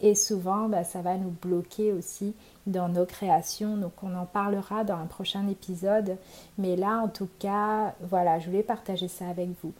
et 0.00 0.14
souvent 0.14 0.68
bah, 0.68 0.84
ça 0.84 1.02
va 1.02 1.16
nous 1.16 1.34
bloquer 1.42 1.92
aussi 1.92 2.34
dans 2.66 2.88
nos 2.88 3.04
créations. 3.04 3.76
Donc, 3.76 3.92
on 4.02 4.14
en 4.14 4.26
parlera 4.26 4.84
dans 4.84 4.96
un 4.96 5.06
prochain 5.06 5.48
épisode. 5.48 6.16
Mais 6.58 6.76
là, 6.76 6.98
en 6.98 7.08
tout 7.08 7.28
cas, 7.40 7.94
voilà, 8.00 8.38
je 8.38 8.46
voulais 8.46 8.62
partager 8.62 9.08
ça 9.08 9.26
avec 9.28 9.50
vous 9.62 9.72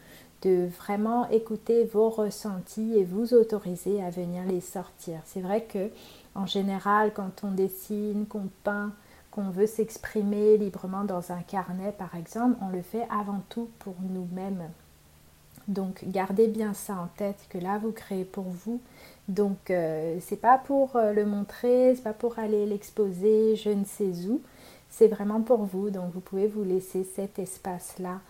de 0.42 0.68
vraiment 0.78 1.28
écouter 1.31 1.85
vos 1.85 2.11
ressentis 2.11 2.94
et 2.96 3.05
vous 3.05 3.35
autoriser 3.35 4.02
à 4.02 4.11
venir 4.11 4.44
les 4.44 4.61
sortir. 4.61 5.20
C'est 5.24 5.40
vrai 5.40 5.62
que 5.64 5.90
en 6.35 6.46
général, 6.46 7.12
quand 7.14 7.44
on 7.44 7.50
dessine, 7.50 8.26
qu'on 8.26 8.48
peint, 8.64 8.92
qu'on 9.31 9.50
veut 9.50 9.66
s'exprimer 9.66 10.57
librement 10.59 11.05
dans 11.05 11.33
un 11.33 11.42
carnet 11.42 11.92
par 11.96 12.14
exemple, 12.16 12.57
on 12.61 12.68
le 12.68 12.83
fait 12.83 13.07
avant 13.11 13.42
tout 13.48 13.68
pour 13.78 13.94
nous-mêmes. 14.02 14.68
Donc 15.68 16.05
gardez 16.07 16.48
bien 16.48 16.74
ça 16.74 16.94
en 16.94 17.07
tête 17.16 17.46
que 17.48 17.59
là 17.59 17.78
vous 17.78 17.92
créez 17.92 18.24
pour 18.24 18.44
vous. 18.44 18.81
Donc 19.28 19.70
euh, 19.70 20.18
c'est 20.20 20.40
pas 20.40 20.59
pour 20.59 20.96
euh, 20.96 21.12
le 21.12 21.24
montrer, 21.24 21.94
c'est 21.94 22.02
pas 22.02 22.12
pour 22.12 22.38
aller 22.38 22.66
l'exposer, 22.66 23.55
je 23.57 23.70
ne 23.70 23.85
sais 23.85 24.28
où. 24.28 24.40
C'est 24.90 25.09
vraiment 25.09 25.40
pour 25.40 25.64
vous. 25.64 25.90
Donc 25.90 26.12
vous 26.12 26.20
pouvez 26.20 26.48
vous 26.48 26.64
laisser 26.64 27.05
cet 27.05 27.38
espace 27.38 27.94
là 28.00 28.20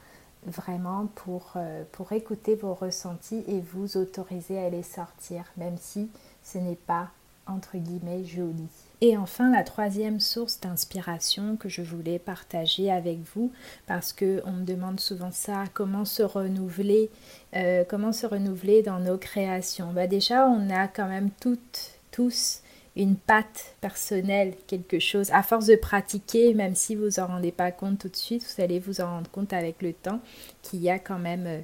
vraiment 0.46 1.06
pour, 1.14 1.52
euh, 1.56 1.84
pour 1.92 2.12
écouter 2.12 2.54
vos 2.54 2.74
ressentis 2.74 3.44
et 3.46 3.60
vous 3.60 3.96
autoriser 3.96 4.58
à 4.58 4.70
les 4.70 4.82
sortir, 4.82 5.44
même 5.56 5.76
si 5.78 6.10
ce 6.42 6.58
n'est 6.58 6.74
pas 6.74 7.10
entre 7.46 7.76
guillemets 7.76 8.24
joli. 8.24 8.68
Et 9.00 9.16
enfin, 9.16 9.50
la 9.50 9.64
troisième 9.64 10.20
source 10.20 10.60
d'inspiration 10.60 11.56
que 11.56 11.68
je 11.68 11.82
voulais 11.82 12.20
partager 12.20 12.90
avec 12.90 13.18
vous, 13.34 13.50
parce 13.88 14.12
que 14.12 14.40
on 14.44 14.52
me 14.52 14.64
demande 14.64 15.00
souvent 15.00 15.32
ça, 15.32 15.64
comment 15.74 16.04
se 16.04 16.22
renouveler, 16.22 17.10
euh, 17.56 17.84
comment 17.88 18.12
se 18.12 18.26
renouveler 18.26 18.82
dans 18.82 19.00
nos 19.00 19.18
créations. 19.18 19.92
Bah 19.92 20.06
déjà, 20.06 20.46
on 20.46 20.70
a 20.70 20.86
quand 20.86 21.08
même 21.08 21.30
toutes, 21.40 21.98
tous 22.12 22.62
une 22.96 23.16
patte 23.16 23.76
personnelle, 23.80 24.54
quelque 24.66 24.98
chose. 24.98 25.30
À 25.30 25.42
force 25.42 25.66
de 25.66 25.76
pratiquer, 25.76 26.54
même 26.54 26.74
si 26.74 26.94
vous 26.94 27.20
en 27.20 27.26
rendez 27.26 27.52
pas 27.52 27.70
compte 27.70 27.98
tout 27.98 28.08
de 28.08 28.16
suite, 28.16 28.44
vous 28.44 28.62
allez 28.62 28.78
vous 28.78 29.00
en 29.00 29.06
rendre 29.06 29.30
compte 29.30 29.52
avec 29.52 29.80
le 29.82 29.92
temps 29.92 30.20
qu'il 30.62 30.80
y 30.80 30.90
a 30.90 30.98
quand 30.98 31.18
même 31.18 31.46
euh, 31.46 31.60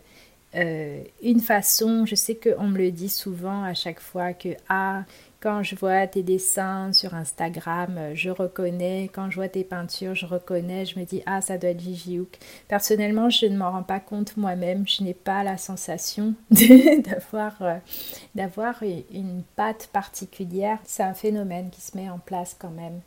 euh, 0.55 1.03
une 1.23 1.41
façon. 1.41 2.07
Je 2.07 2.15
sais 2.15 2.35
qu'on 2.35 2.69
me 2.69 2.79
le 2.79 2.91
dit 2.91 3.11
souvent 3.11 3.63
à 3.63 3.75
chaque 3.75 4.01
fois 4.01 4.33
que 4.33 4.51
ah 4.69 5.05
quand 5.41 5.63
je 5.63 5.77
vois 5.77 6.07
tes 6.07 6.23
dessins 6.23 6.93
sur 6.93 7.15
Instagram, 7.15 7.97
euh, 7.97 8.13
je 8.15 8.31
reconnais. 8.31 9.09
Quand 9.13 9.31
je 9.31 9.37
vois 9.37 9.49
tes 9.49 9.63
peintures, 9.63 10.15
je 10.15 10.27
reconnais. 10.27 10.85
Je 10.85 10.99
me 10.99 11.05
dis, 11.05 11.23
ah, 11.27 11.41
ça 11.41 11.59
doit 11.59 11.71
être 11.71 11.81
Gigi. 11.81 12.21
Personnellement, 12.67 13.31
je 13.31 13.47
ne 13.47 13.57
m'en 13.57 13.71
rends 13.71 13.83
pas 13.85 14.01
compte 14.01 14.37
moi-même. 14.37 14.87
Je 14.89 15.05
n'ai 15.05 15.15
pas 15.15 15.45
la 15.45 15.57
sensation 15.57 16.35
d'avoir, 16.51 17.63
euh, 17.63 19.01
une 19.13 19.43
patte 19.55 19.89
particulière. 19.93 20.79
C'est 20.85 21.05
un 21.05 21.15
phénomène 21.15 21.71
qui 21.71 21.81
se 21.81 21.97
met 21.97 22.11
en 22.11 22.19
place 22.19 22.57
quand 22.59 22.71
même. 22.71 23.01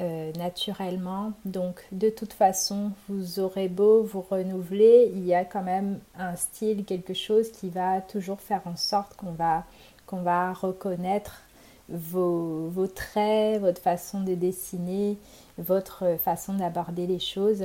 Euh, 0.00 0.32
naturellement. 0.38 1.32
Donc 1.44 1.84
de 1.92 2.08
toute 2.08 2.32
façon, 2.32 2.92
vous 3.08 3.38
aurez 3.38 3.68
beau 3.68 4.02
vous 4.02 4.22
renouveler, 4.22 5.10
il 5.14 5.26
y 5.26 5.34
a 5.34 5.44
quand 5.44 5.62
même 5.62 5.98
un 6.16 6.36
style, 6.36 6.84
quelque 6.84 7.12
chose 7.12 7.50
qui 7.50 7.68
va 7.68 8.00
toujours 8.00 8.40
faire 8.40 8.62
en 8.64 8.76
sorte 8.76 9.14
qu'on 9.16 9.32
va 9.32 9.64
qu'on 10.06 10.22
va 10.22 10.54
reconnaître 10.54 11.42
vos, 11.90 12.86
traits, 12.94 13.60
votre 13.60 13.80
façon 13.80 14.20
de 14.20 14.34
dessiner, 14.34 15.18
votre 15.58 16.16
façon 16.22 16.54
d'aborder 16.54 17.06
les 17.06 17.18
choses. 17.18 17.64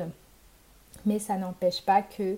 Mais 1.05 1.19
ça 1.19 1.37
n'empêche 1.37 1.81
pas 1.81 2.01
que 2.01 2.37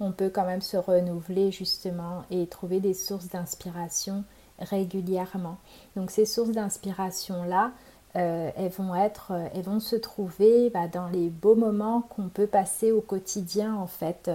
on 0.00 0.12
peut 0.12 0.28
quand 0.28 0.44
même 0.44 0.62
se 0.62 0.76
renouveler 0.76 1.52
justement 1.52 2.24
et 2.30 2.46
trouver 2.46 2.80
des 2.80 2.94
sources 2.94 3.28
d'inspiration 3.28 4.24
régulièrement. 4.58 5.56
Donc 5.96 6.10
ces 6.10 6.26
sources 6.26 6.50
d'inspiration 6.50 7.44
là, 7.44 7.70
euh, 8.16 8.50
elles 8.56 8.70
vont 8.70 8.94
être, 8.94 9.32
euh, 9.32 9.48
elles 9.54 9.64
vont 9.64 9.80
se 9.80 9.96
trouver 9.96 10.70
bah, 10.70 10.86
dans 10.86 11.08
les 11.08 11.28
beaux 11.30 11.56
moments 11.56 12.02
qu'on 12.02 12.28
peut 12.28 12.46
passer 12.46 12.92
au 12.92 13.00
quotidien 13.00 13.74
en 13.74 13.88
fait. 13.88 14.30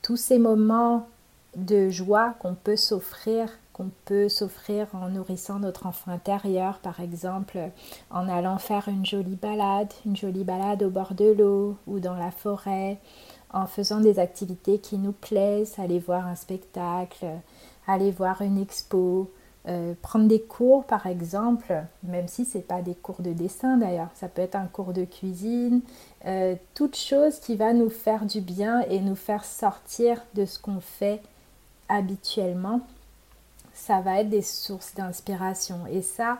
Tous 0.00 0.16
ces 0.16 0.38
moments 0.38 1.06
de 1.56 1.90
joie 1.90 2.34
qu'on 2.38 2.54
peut 2.54 2.76
s'offrir, 2.76 3.50
qu'on 3.78 3.90
peut 4.04 4.28
s'offrir 4.28 4.88
en 4.92 5.08
nourrissant 5.08 5.60
notre 5.60 5.86
enfant 5.86 6.10
intérieur, 6.10 6.80
par 6.80 6.98
exemple, 7.00 7.58
en 8.10 8.28
allant 8.28 8.58
faire 8.58 8.88
une 8.88 9.06
jolie 9.06 9.36
balade, 9.36 9.92
une 10.04 10.16
jolie 10.16 10.42
balade 10.42 10.82
au 10.82 10.90
bord 10.90 11.14
de 11.14 11.32
l'eau 11.32 11.76
ou 11.86 12.00
dans 12.00 12.16
la 12.16 12.32
forêt, 12.32 12.98
en 13.52 13.66
faisant 13.66 14.00
des 14.00 14.18
activités 14.18 14.78
qui 14.80 14.98
nous 14.98 15.12
plaisent, 15.12 15.78
aller 15.78 16.00
voir 16.00 16.26
un 16.26 16.34
spectacle, 16.34 17.26
aller 17.86 18.10
voir 18.10 18.42
une 18.42 18.60
expo, 18.60 19.30
euh, 19.68 19.94
prendre 20.02 20.26
des 20.26 20.40
cours 20.42 20.84
par 20.84 21.06
exemple, 21.06 21.84
même 22.02 22.26
si 22.26 22.44
ce 22.44 22.58
n'est 22.58 22.64
pas 22.64 22.82
des 22.82 22.94
cours 22.94 23.22
de 23.22 23.32
dessin 23.32 23.76
d'ailleurs, 23.76 24.10
ça 24.14 24.26
peut 24.26 24.42
être 24.42 24.56
un 24.56 24.66
cours 24.66 24.92
de 24.92 25.04
cuisine, 25.04 25.82
euh, 26.26 26.56
toute 26.74 26.96
chose 26.96 27.38
qui 27.38 27.54
va 27.54 27.72
nous 27.72 27.90
faire 27.90 28.24
du 28.26 28.40
bien 28.40 28.80
et 28.88 28.98
nous 29.00 29.16
faire 29.16 29.44
sortir 29.44 30.20
de 30.34 30.46
ce 30.46 30.58
qu'on 30.58 30.80
fait 30.80 31.22
habituellement, 31.88 32.80
ça 33.78 34.00
va 34.00 34.20
être 34.20 34.28
des 34.28 34.42
sources 34.42 34.94
d'inspiration. 34.94 35.86
Et 35.90 36.02
ça, 36.02 36.38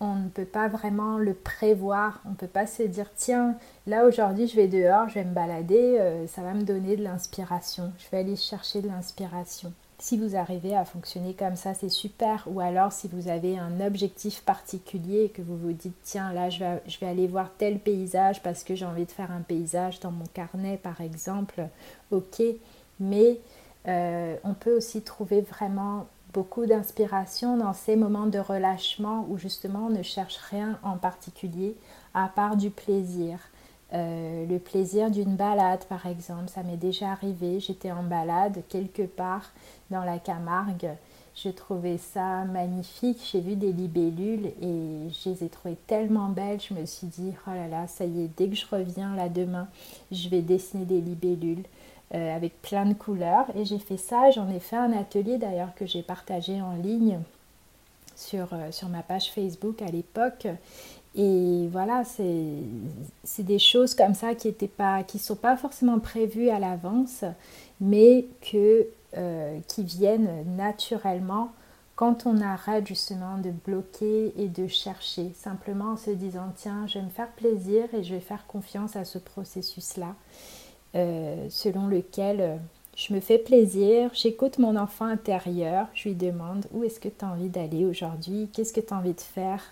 on 0.00 0.14
ne 0.16 0.28
peut 0.28 0.44
pas 0.44 0.68
vraiment 0.68 1.18
le 1.18 1.34
prévoir. 1.34 2.20
On 2.26 2.30
ne 2.30 2.34
peut 2.34 2.46
pas 2.46 2.66
se 2.66 2.82
dire, 2.82 3.10
tiens, 3.14 3.56
là 3.86 4.06
aujourd'hui 4.06 4.46
je 4.48 4.56
vais 4.56 4.68
dehors, 4.68 5.08
je 5.08 5.14
vais 5.14 5.24
me 5.24 5.34
balader, 5.34 5.98
euh, 5.98 6.26
ça 6.26 6.42
va 6.42 6.52
me 6.52 6.62
donner 6.62 6.96
de 6.96 7.04
l'inspiration. 7.04 7.92
Je 7.98 8.08
vais 8.10 8.18
aller 8.18 8.36
chercher 8.36 8.82
de 8.82 8.88
l'inspiration. 8.88 9.72
Si 9.98 10.16
vous 10.16 10.34
arrivez 10.34 10.74
à 10.74 10.86
fonctionner 10.86 11.34
comme 11.34 11.56
ça, 11.56 11.74
c'est 11.74 11.90
super. 11.90 12.46
Ou 12.50 12.60
alors 12.60 12.90
si 12.92 13.06
vous 13.08 13.28
avez 13.28 13.58
un 13.58 13.80
objectif 13.80 14.42
particulier 14.42 15.24
et 15.24 15.28
que 15.28 15.42
vous 15.42 15.58
vous 15.58 15.72
dites, 15.72 15.96
tiens, 16.02 16.32
là, 16.32 16.48
je 16.48 16.60
vais, 16.60 16.82
je 16.86 16.98
vais 16.98 17.06
aller 17.06 17.26
voir 17.26 17.50
tel 17.58 17.78
paysage 17.78 18.42
parce 18.42 18.64
que 18.64 18.74
j'ai 18.74 18.86
envie 18.86 19.04
de 19.04 19.12
faire 19.12 19.30
un 19.30 19.42
paysage 19.42 20.00
dans 20.00 20.10
mon 20.10 20.24
carnet, 20.32 20.78
par 20.82 21.02
exemple, 21.02 21.68
ok. 22.10 22.42
Mais 22.98 23.40
euh, 23.88 24.36
on 24.44 24.54
peut 24.54 24.76
aussi 24.76 25.02
trouver 25.02 25.40
vraiment 25.40 26.06
beaucoup 26.32 26.66
d'inspiration 26.66 27.56
dans 27.56 27.72
ces 27.72 27.96
moments 27.96 28.26
de 28.26 28.38
relâchement 28.38 29.26
où 29.28 29.38
justement 29.38 29.86
on 29.86 29.90
ne 29.90 30.02
cherche 30.02 30.36
rien 30.36 30.78
en 30.82 30.96
particulier 30.96 31.76
à 32.14 32.28
part 32.28 32.56
du 32.56 32.70
plaisir. 32.70 33.38
Euh, 33.92 34.46
le 34.46 34.58
plaisir 34.58 35.10
d'une 35.10 35.34
balade 35.34 35.84
par 35.88 36.06
exemple, 36.06 36.48
ça 36.48 36.62
m'est 36.62 36.76
déjà 36.76 37.10
arrivé, 37.10 37.58
j'étais 37.58 37.90
en 37.90 38.04
balade 38.04 38.62
quelque 38.68 39.02
part 39.02 39.50
dans 39.90 40.04
la 40.04 40.20
Camargue, 40.20 40.90
je 41.34 41.48
trouvais 41.48 41.98
ça 41.98 42.44
magnifique, 42.44 43.18
j'ai 43.32 43.40
vu 43.40 43.56
des 43.56 43.72
libellules 43.72 44.52
et 44.62 45.08
je 45.10 45.30
les 45.30 45.44
ai 45.44 45.48
trouvées 45.48 45.78
tellement 45.88 46.28
belles, 46.28 46.60
je 46.60 46.72
me 46.72 46.86
suis 46.86 47.08
dit 47.08 47.32
oh 47.48 47.50
là 47.50 47.66
là, 47.66 47.88
ça 47.88 48.04
y 48.04 48.22
est, 48.22 48.30
dès 48.36 48.48
que 48.48 48.54
je 48.54 48.66
reviens 48.70 49.16
là 49.16 49.28
demain, 49.28 49.66
je 50.12 50.28
vais 50.28 50.42
dessiner 50.42 50.84
des 50.84 51.00
libellules. 51.00 51.64
Euh, 52.12 52.34
avec 52.34 52.60
plein 52.60 52.86
de 52.86 52.94
couleurs. 52.94 53.46
Et 53.54 53.64
j'ai 53.64 53.78
fait 53.78 53.96
ça, 53.96 54.32
j'en 54.32 54.50
ai 54.50 54.58
fait 54.58 54.74
un 54.74 54.92
atelier 54.92 55.38
d'ailleurs 55.38 55.72
que 55.76 55.86
j'ai 55.86 56.02
partagé 56.02 56.60
en 56.60 56.74
ligne 56.74 57.20
sur, 58.16 58.52
euh, 58.52 58.72
sur 58.72 58.88
ma 58.88 59.04
page 59.04 59.30
Facebook 59.30 59.80
à 59.80 59.86
l'époque. 59.92 60.48
Et 61.14 61.68
voilà, 61.70 62.02
c'est 62.04 63.44
des 63.44 63.60
choses 63.60 63.94
comme 63.94 64.14
ça 64.14 64.34
qui 64.34 64.48
ne 64.48 64.66
pas, 64.66 65.04
qui 65.04 65.20
sont 65.20 65.36
pas 65.36 65.56
forcément 65.56 66.00
prévues 66.00 66.48
à 66.48 66.58
l'avance, 66.58 67.22
mais 67.80 68.24
que, 68.40 68.88
euh, 69.16 69.60
qui 69.68 69.84
viennent 69.84 70.56
naturellement 70.56 71.52
quand 71.94 72.26
on 72.26 72.40
arrête 72.40 72.88
justement 72.88 73.38
de 73.38 73.50
bloquer 73.50 74.32
et 74.36 74.48
de 74.48 74.66
chercher, 74.66 75.30
simplement 75.36 75.92
en 75.92 75.96
se 75.96 76.10
disant 76.10 76.52
tiens, 76.56 76.88
je 76.88 76.98
vais 76.98 77.04
me 77.04 77.10
faire 77.10 77.30
plaisir 77.30 77.84
et 77.94 78.02
je 78.02 78.14
vais 78.14 78.20
faire 78.20 78.48
confiance 78.48 78.96
à 78.96 79.04
ce 79.04 79.18
processus-là. 79.18 80.16
Euh, 80.96 81.46
selon 81.50 81.86
lequel 81.86 82.40
euh, 82.40 82.56
je 82.96 83.14
me 83.14 83.20
fais 83.20 83.38
plaisir, 83.38 84.10
j'écoute 84.12 84.58
mon 84.58 84.74
enfant 84.74 85.04
intérieur, 85.04 85.86
je 85.94 86.08
lui 86.08 86.16
demande 86.16 86.66
où 86.72 86.82
est-ce 86.82 86.98
que 86.98 87.08
tu 87.08 87.24
as 87.24 87.28
envie 87.28 87.48
d'aller 87.48 87.84
aujourd'hui, 87.84 88.48
qu'est-ce 88.52 88.72
que 88.72 88.80
tu 88.80 88.92
as 88.92 88.96
envie 88.96 89.14
de 89.14 89.20
faire, 89.20 89.62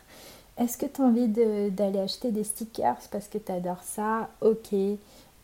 est-ce 0.58 0.78
que 0.78 0.86
tu 0.86 1.02
as 1.02 1.04
envie 1.04 1.26
d'aller 1.26 1.98
acheter 1.98 2.30
des 2.30 2.44
stickers 2.44 3.00
parce 3.10 3.26
que 3.26 3.38
tu 3.38 3.50
adores 3.50 3.82
ça, 3.82 4.28
ok, 4.40 4.72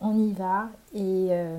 on 0.00 0.16
y 0.16 0.32
va 0.32 0.68
et, 0.94 1.28
euh, 1.30 1.58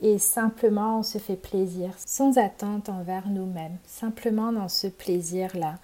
et 0.00 0.18
simplement 0.18 0.98
on 0.98 1.02
se 1.04 1.18
fait 1.18 1.36
plaisir 1.36 1.90
sans 2.04 2.38
attente 2.38 2.88
envers 2.88 3.28
nous-mêmes, 3.28 3.76
simplement 3.86 4.52
dans 4.52 4.68
ce 4.68 4.88
plaisir-là. 4.88 5.76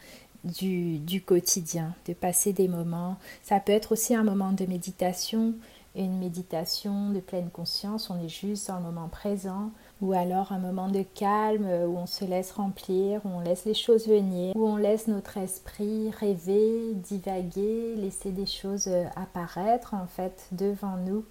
Du, 0.45 1.01
du 1.01 1.21
quotidien, 1.21 1.95
de 2.07 2.13
passer 2.15 2.53
des 2.53 2.69
moments. 2.69 3.17
Ça 3.43 3.59
peut 3.59 3.73
être 3.73 3.91
aussi 3.91 4.15
un 4.15 4.23
moment 4.23 4.53
de 4.53 4.65
méditation, 4.67 5.53
une 5.97 6.19
méditation 6.19 7.11
de 7.11 7.21
pleine 7.21 7.51
conscience, 7.51 8.11
on 8.11 8.21
est 8.23 8.29
juste 8.29 8.69
dans 8.69 8.77
le 8.77 8.83
moment 8.83 9.09
présent, 9.09 9.71
ou 10.01 10.13
alors 10.13 10.53
un 10.53 10.59
moment 10.59 10.89
de 10.89 11.03
calme 11.03 11.67
où 11.67 11.97
on 11.97 12.07
se 12.07 12.25
laisse 12.25 12.53
remplir, 12.53 13.21
où 13.25 13.29
on 13.29 13.41
laisse 13.41 13.65
les 13.65 13.75
choses 13.75 14.07
venir, 14.07 14.55
où 14.55 14.67
on 14.67 14.77
laisse 14.77 15.09
notre 15.09 15.39
esprit 15.39 16.11
rêver, 16.11 16.95
divaguer, 16.95 17.97
laisser 17.97 18.31
des 18.31 18.47
choses 18.47 18.89
apparaître 19.17 19.95
en 19.95 20.07
fait 20.07 20.49
devant 20.53 20.97
nous. 20.97 21.25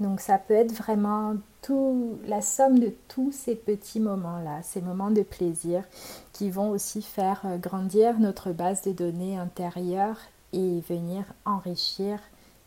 Donc 0.00 0.20
ça 0.20 0.38
peut 0.38 0.54
être 0.54 0.72
vraiment 0.72 1.36
tout, 1.62 2.18
la 2.26 2.42
somme 2.42 2.78
de 2.78 2.92
tous 3.08 3.32
ces 3.32 3.54
petits 3.54 4.00
moments-là, 4.00 4.62
ces 4.62 4.80
moments 4.80 5.12
de 5.12 5.22
plaisir 5.22 5.84
qui 6.32 6.50
vont 6.50 6.70
aussi 6.70 7.00
faire 7.00 7.42
grandir 7.60 8.18
notre 8.18 8.50
base 8.50 8.82
de 8.82 8.92
données 8.92 9.38
intérieure 9.38 10.18
et 10.52 10.80
venir 10.80 11.24
enrichir 11.44 12.18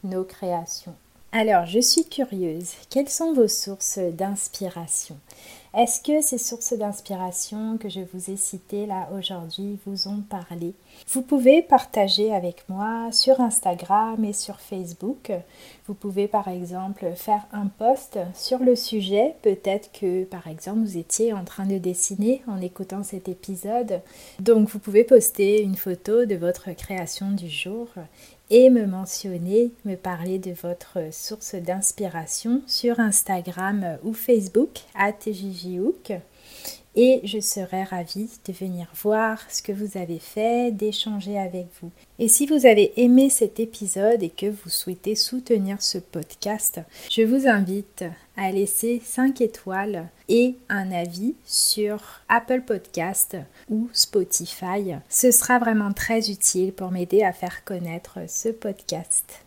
nos 0.04 0.24
créations. 0.24 0.96
Alors, 1.40 1.68
je 1.68 1.80
suis 1.80 2.04
curieuse. 2.04 2.72
Quelles 2.90 3.10
sont 3.10 3.32
vos 3.32 3.48
sources 3.48 4.00
d'inspiration? 4.00 5.18
Est-ce 5.76 6.02
que 6.02 6.22
ces 6.22 6.40
sources 6.40 6.74
d'inspiration 6.74 7.78
que 7.78 7.90
je 7.90 8.00
vous 8.12 8.32
ai 8.32 8.38
citées 8.38 8.88
là 8.88 9.08
aujourd'hui 9.16 9.78
vous 9.86 10.08
ont 10.08 10.24
parlé? 10.28 10.74
Vous 11.10 11.22
pouvez 11.22 11.62
partager 11.62 12.34
avec 12.34 12.68
moi 12.68 13.12
sur 13.12 13.40
Instagram 13.40 14.26
et 14.26 14.34
sur 14.34 14.60
Facebook. 14.60 15.32
Vous 15.86 15.94
pouvez 15.94 16.28
par 16.28 16.48
exemple 16.48 17.12
faire 17.16 17.46
un 17.52 17.68
post 17.68 18.18
sur 18.34 18.58
le 18.58 18.76
sujet. 18.76 19.36
Peut-être 19.44 19.92
que 19.92 20.24
par 20.24 20.48
exemple 20.48 20.80
vous 20.80 20.98
étiez 20.98 21.34
en 21.34 21.44
train 21.44 21.68
de 21.68 21.78
dessiner 21.78 22.42
en 22.48 22.60
écoutant 22.60 23.04
cet 23.04 23.30
épisode. 23.30 24.02
Donc 24.40 24.70
vous 24.70 24.80
pouvez 24.80 25.04
poster 25.04 25.62
une 25.62 25.76
photo 25.76 26.26
de 26.26 26.36
votre 26.36 26.72
création 26.72 27.30
du 27.30 27.48
jour 27.50 27.88
et 28.50 28.70
me 28.70 28.86
mentionner, 28.86 29.72
me 29.86 29.96
parler 29.96 30.40
de 30.40 30.52
votre 30.52 31.00
source 31.12 31.56
d'inspiration 31.56 32.62
sur 32.68 33.00
Instagram 33.00 33.98
ou 34.04 34.14
Facebook 34.14 34.80
à 34.96 35.12
TJJHook 35.12 36.14
et 36.98 37.22
je 37.24 37.40
serai 37.40 37.84
ravie 37.84 38.30
de 38.48 38.52
venir 38.52 38.88
voir 38.96 39.40
ce 39.52 39.62
que 39.62 39.72
vous 39.72 40.00
avez 40.00 40.18
fait, 40.18 40.72
d'échanger 40.72 41.38
avec 41.38 41.68
vous. 41.80 41.92
Et 42.18 42.28
si 42.28 42.48
vous 42.48 42.66
avez 42.66 43.00
aimé 43.00 43.30
cet 43.30 43.60
épisode 43.60 44.24
et 44.24 44.32
que 44.32 44.48
vous 44.48 44.70
souhaitez 44.70 45.14
soutenir 45.14 45.80
ce 45.80 46.00
podcast, 46.00 46.82
je 47.12 47.22
vous 47.22 47.48
invite 47.48 48.04
à 48.38 48.52
laisser 48.52 49.02
5 49.04 49.42
étoiles 49.42 50.08
et 50.30 50.56
un 50.70 50.92
avis 50.92 51.36
sur 51.46 52.02
Apple 52.30 52.62
Podcast 52.62 53.36
ou 53.70 53.90
Spotify. 53.94 54.96
Ce 55.10 55.32
sera 55.32 55.60
vraiment 55.60 55.92
très 55.92 56.30
utile 56.30 56.72
pour 56.72 56.92
m'aider 56.92 57.24
à 57.24 57.34
faire 57.34 57.64
connaître 57.66 58.20
ce 58.28 58.50
podcast. 58.50 59.47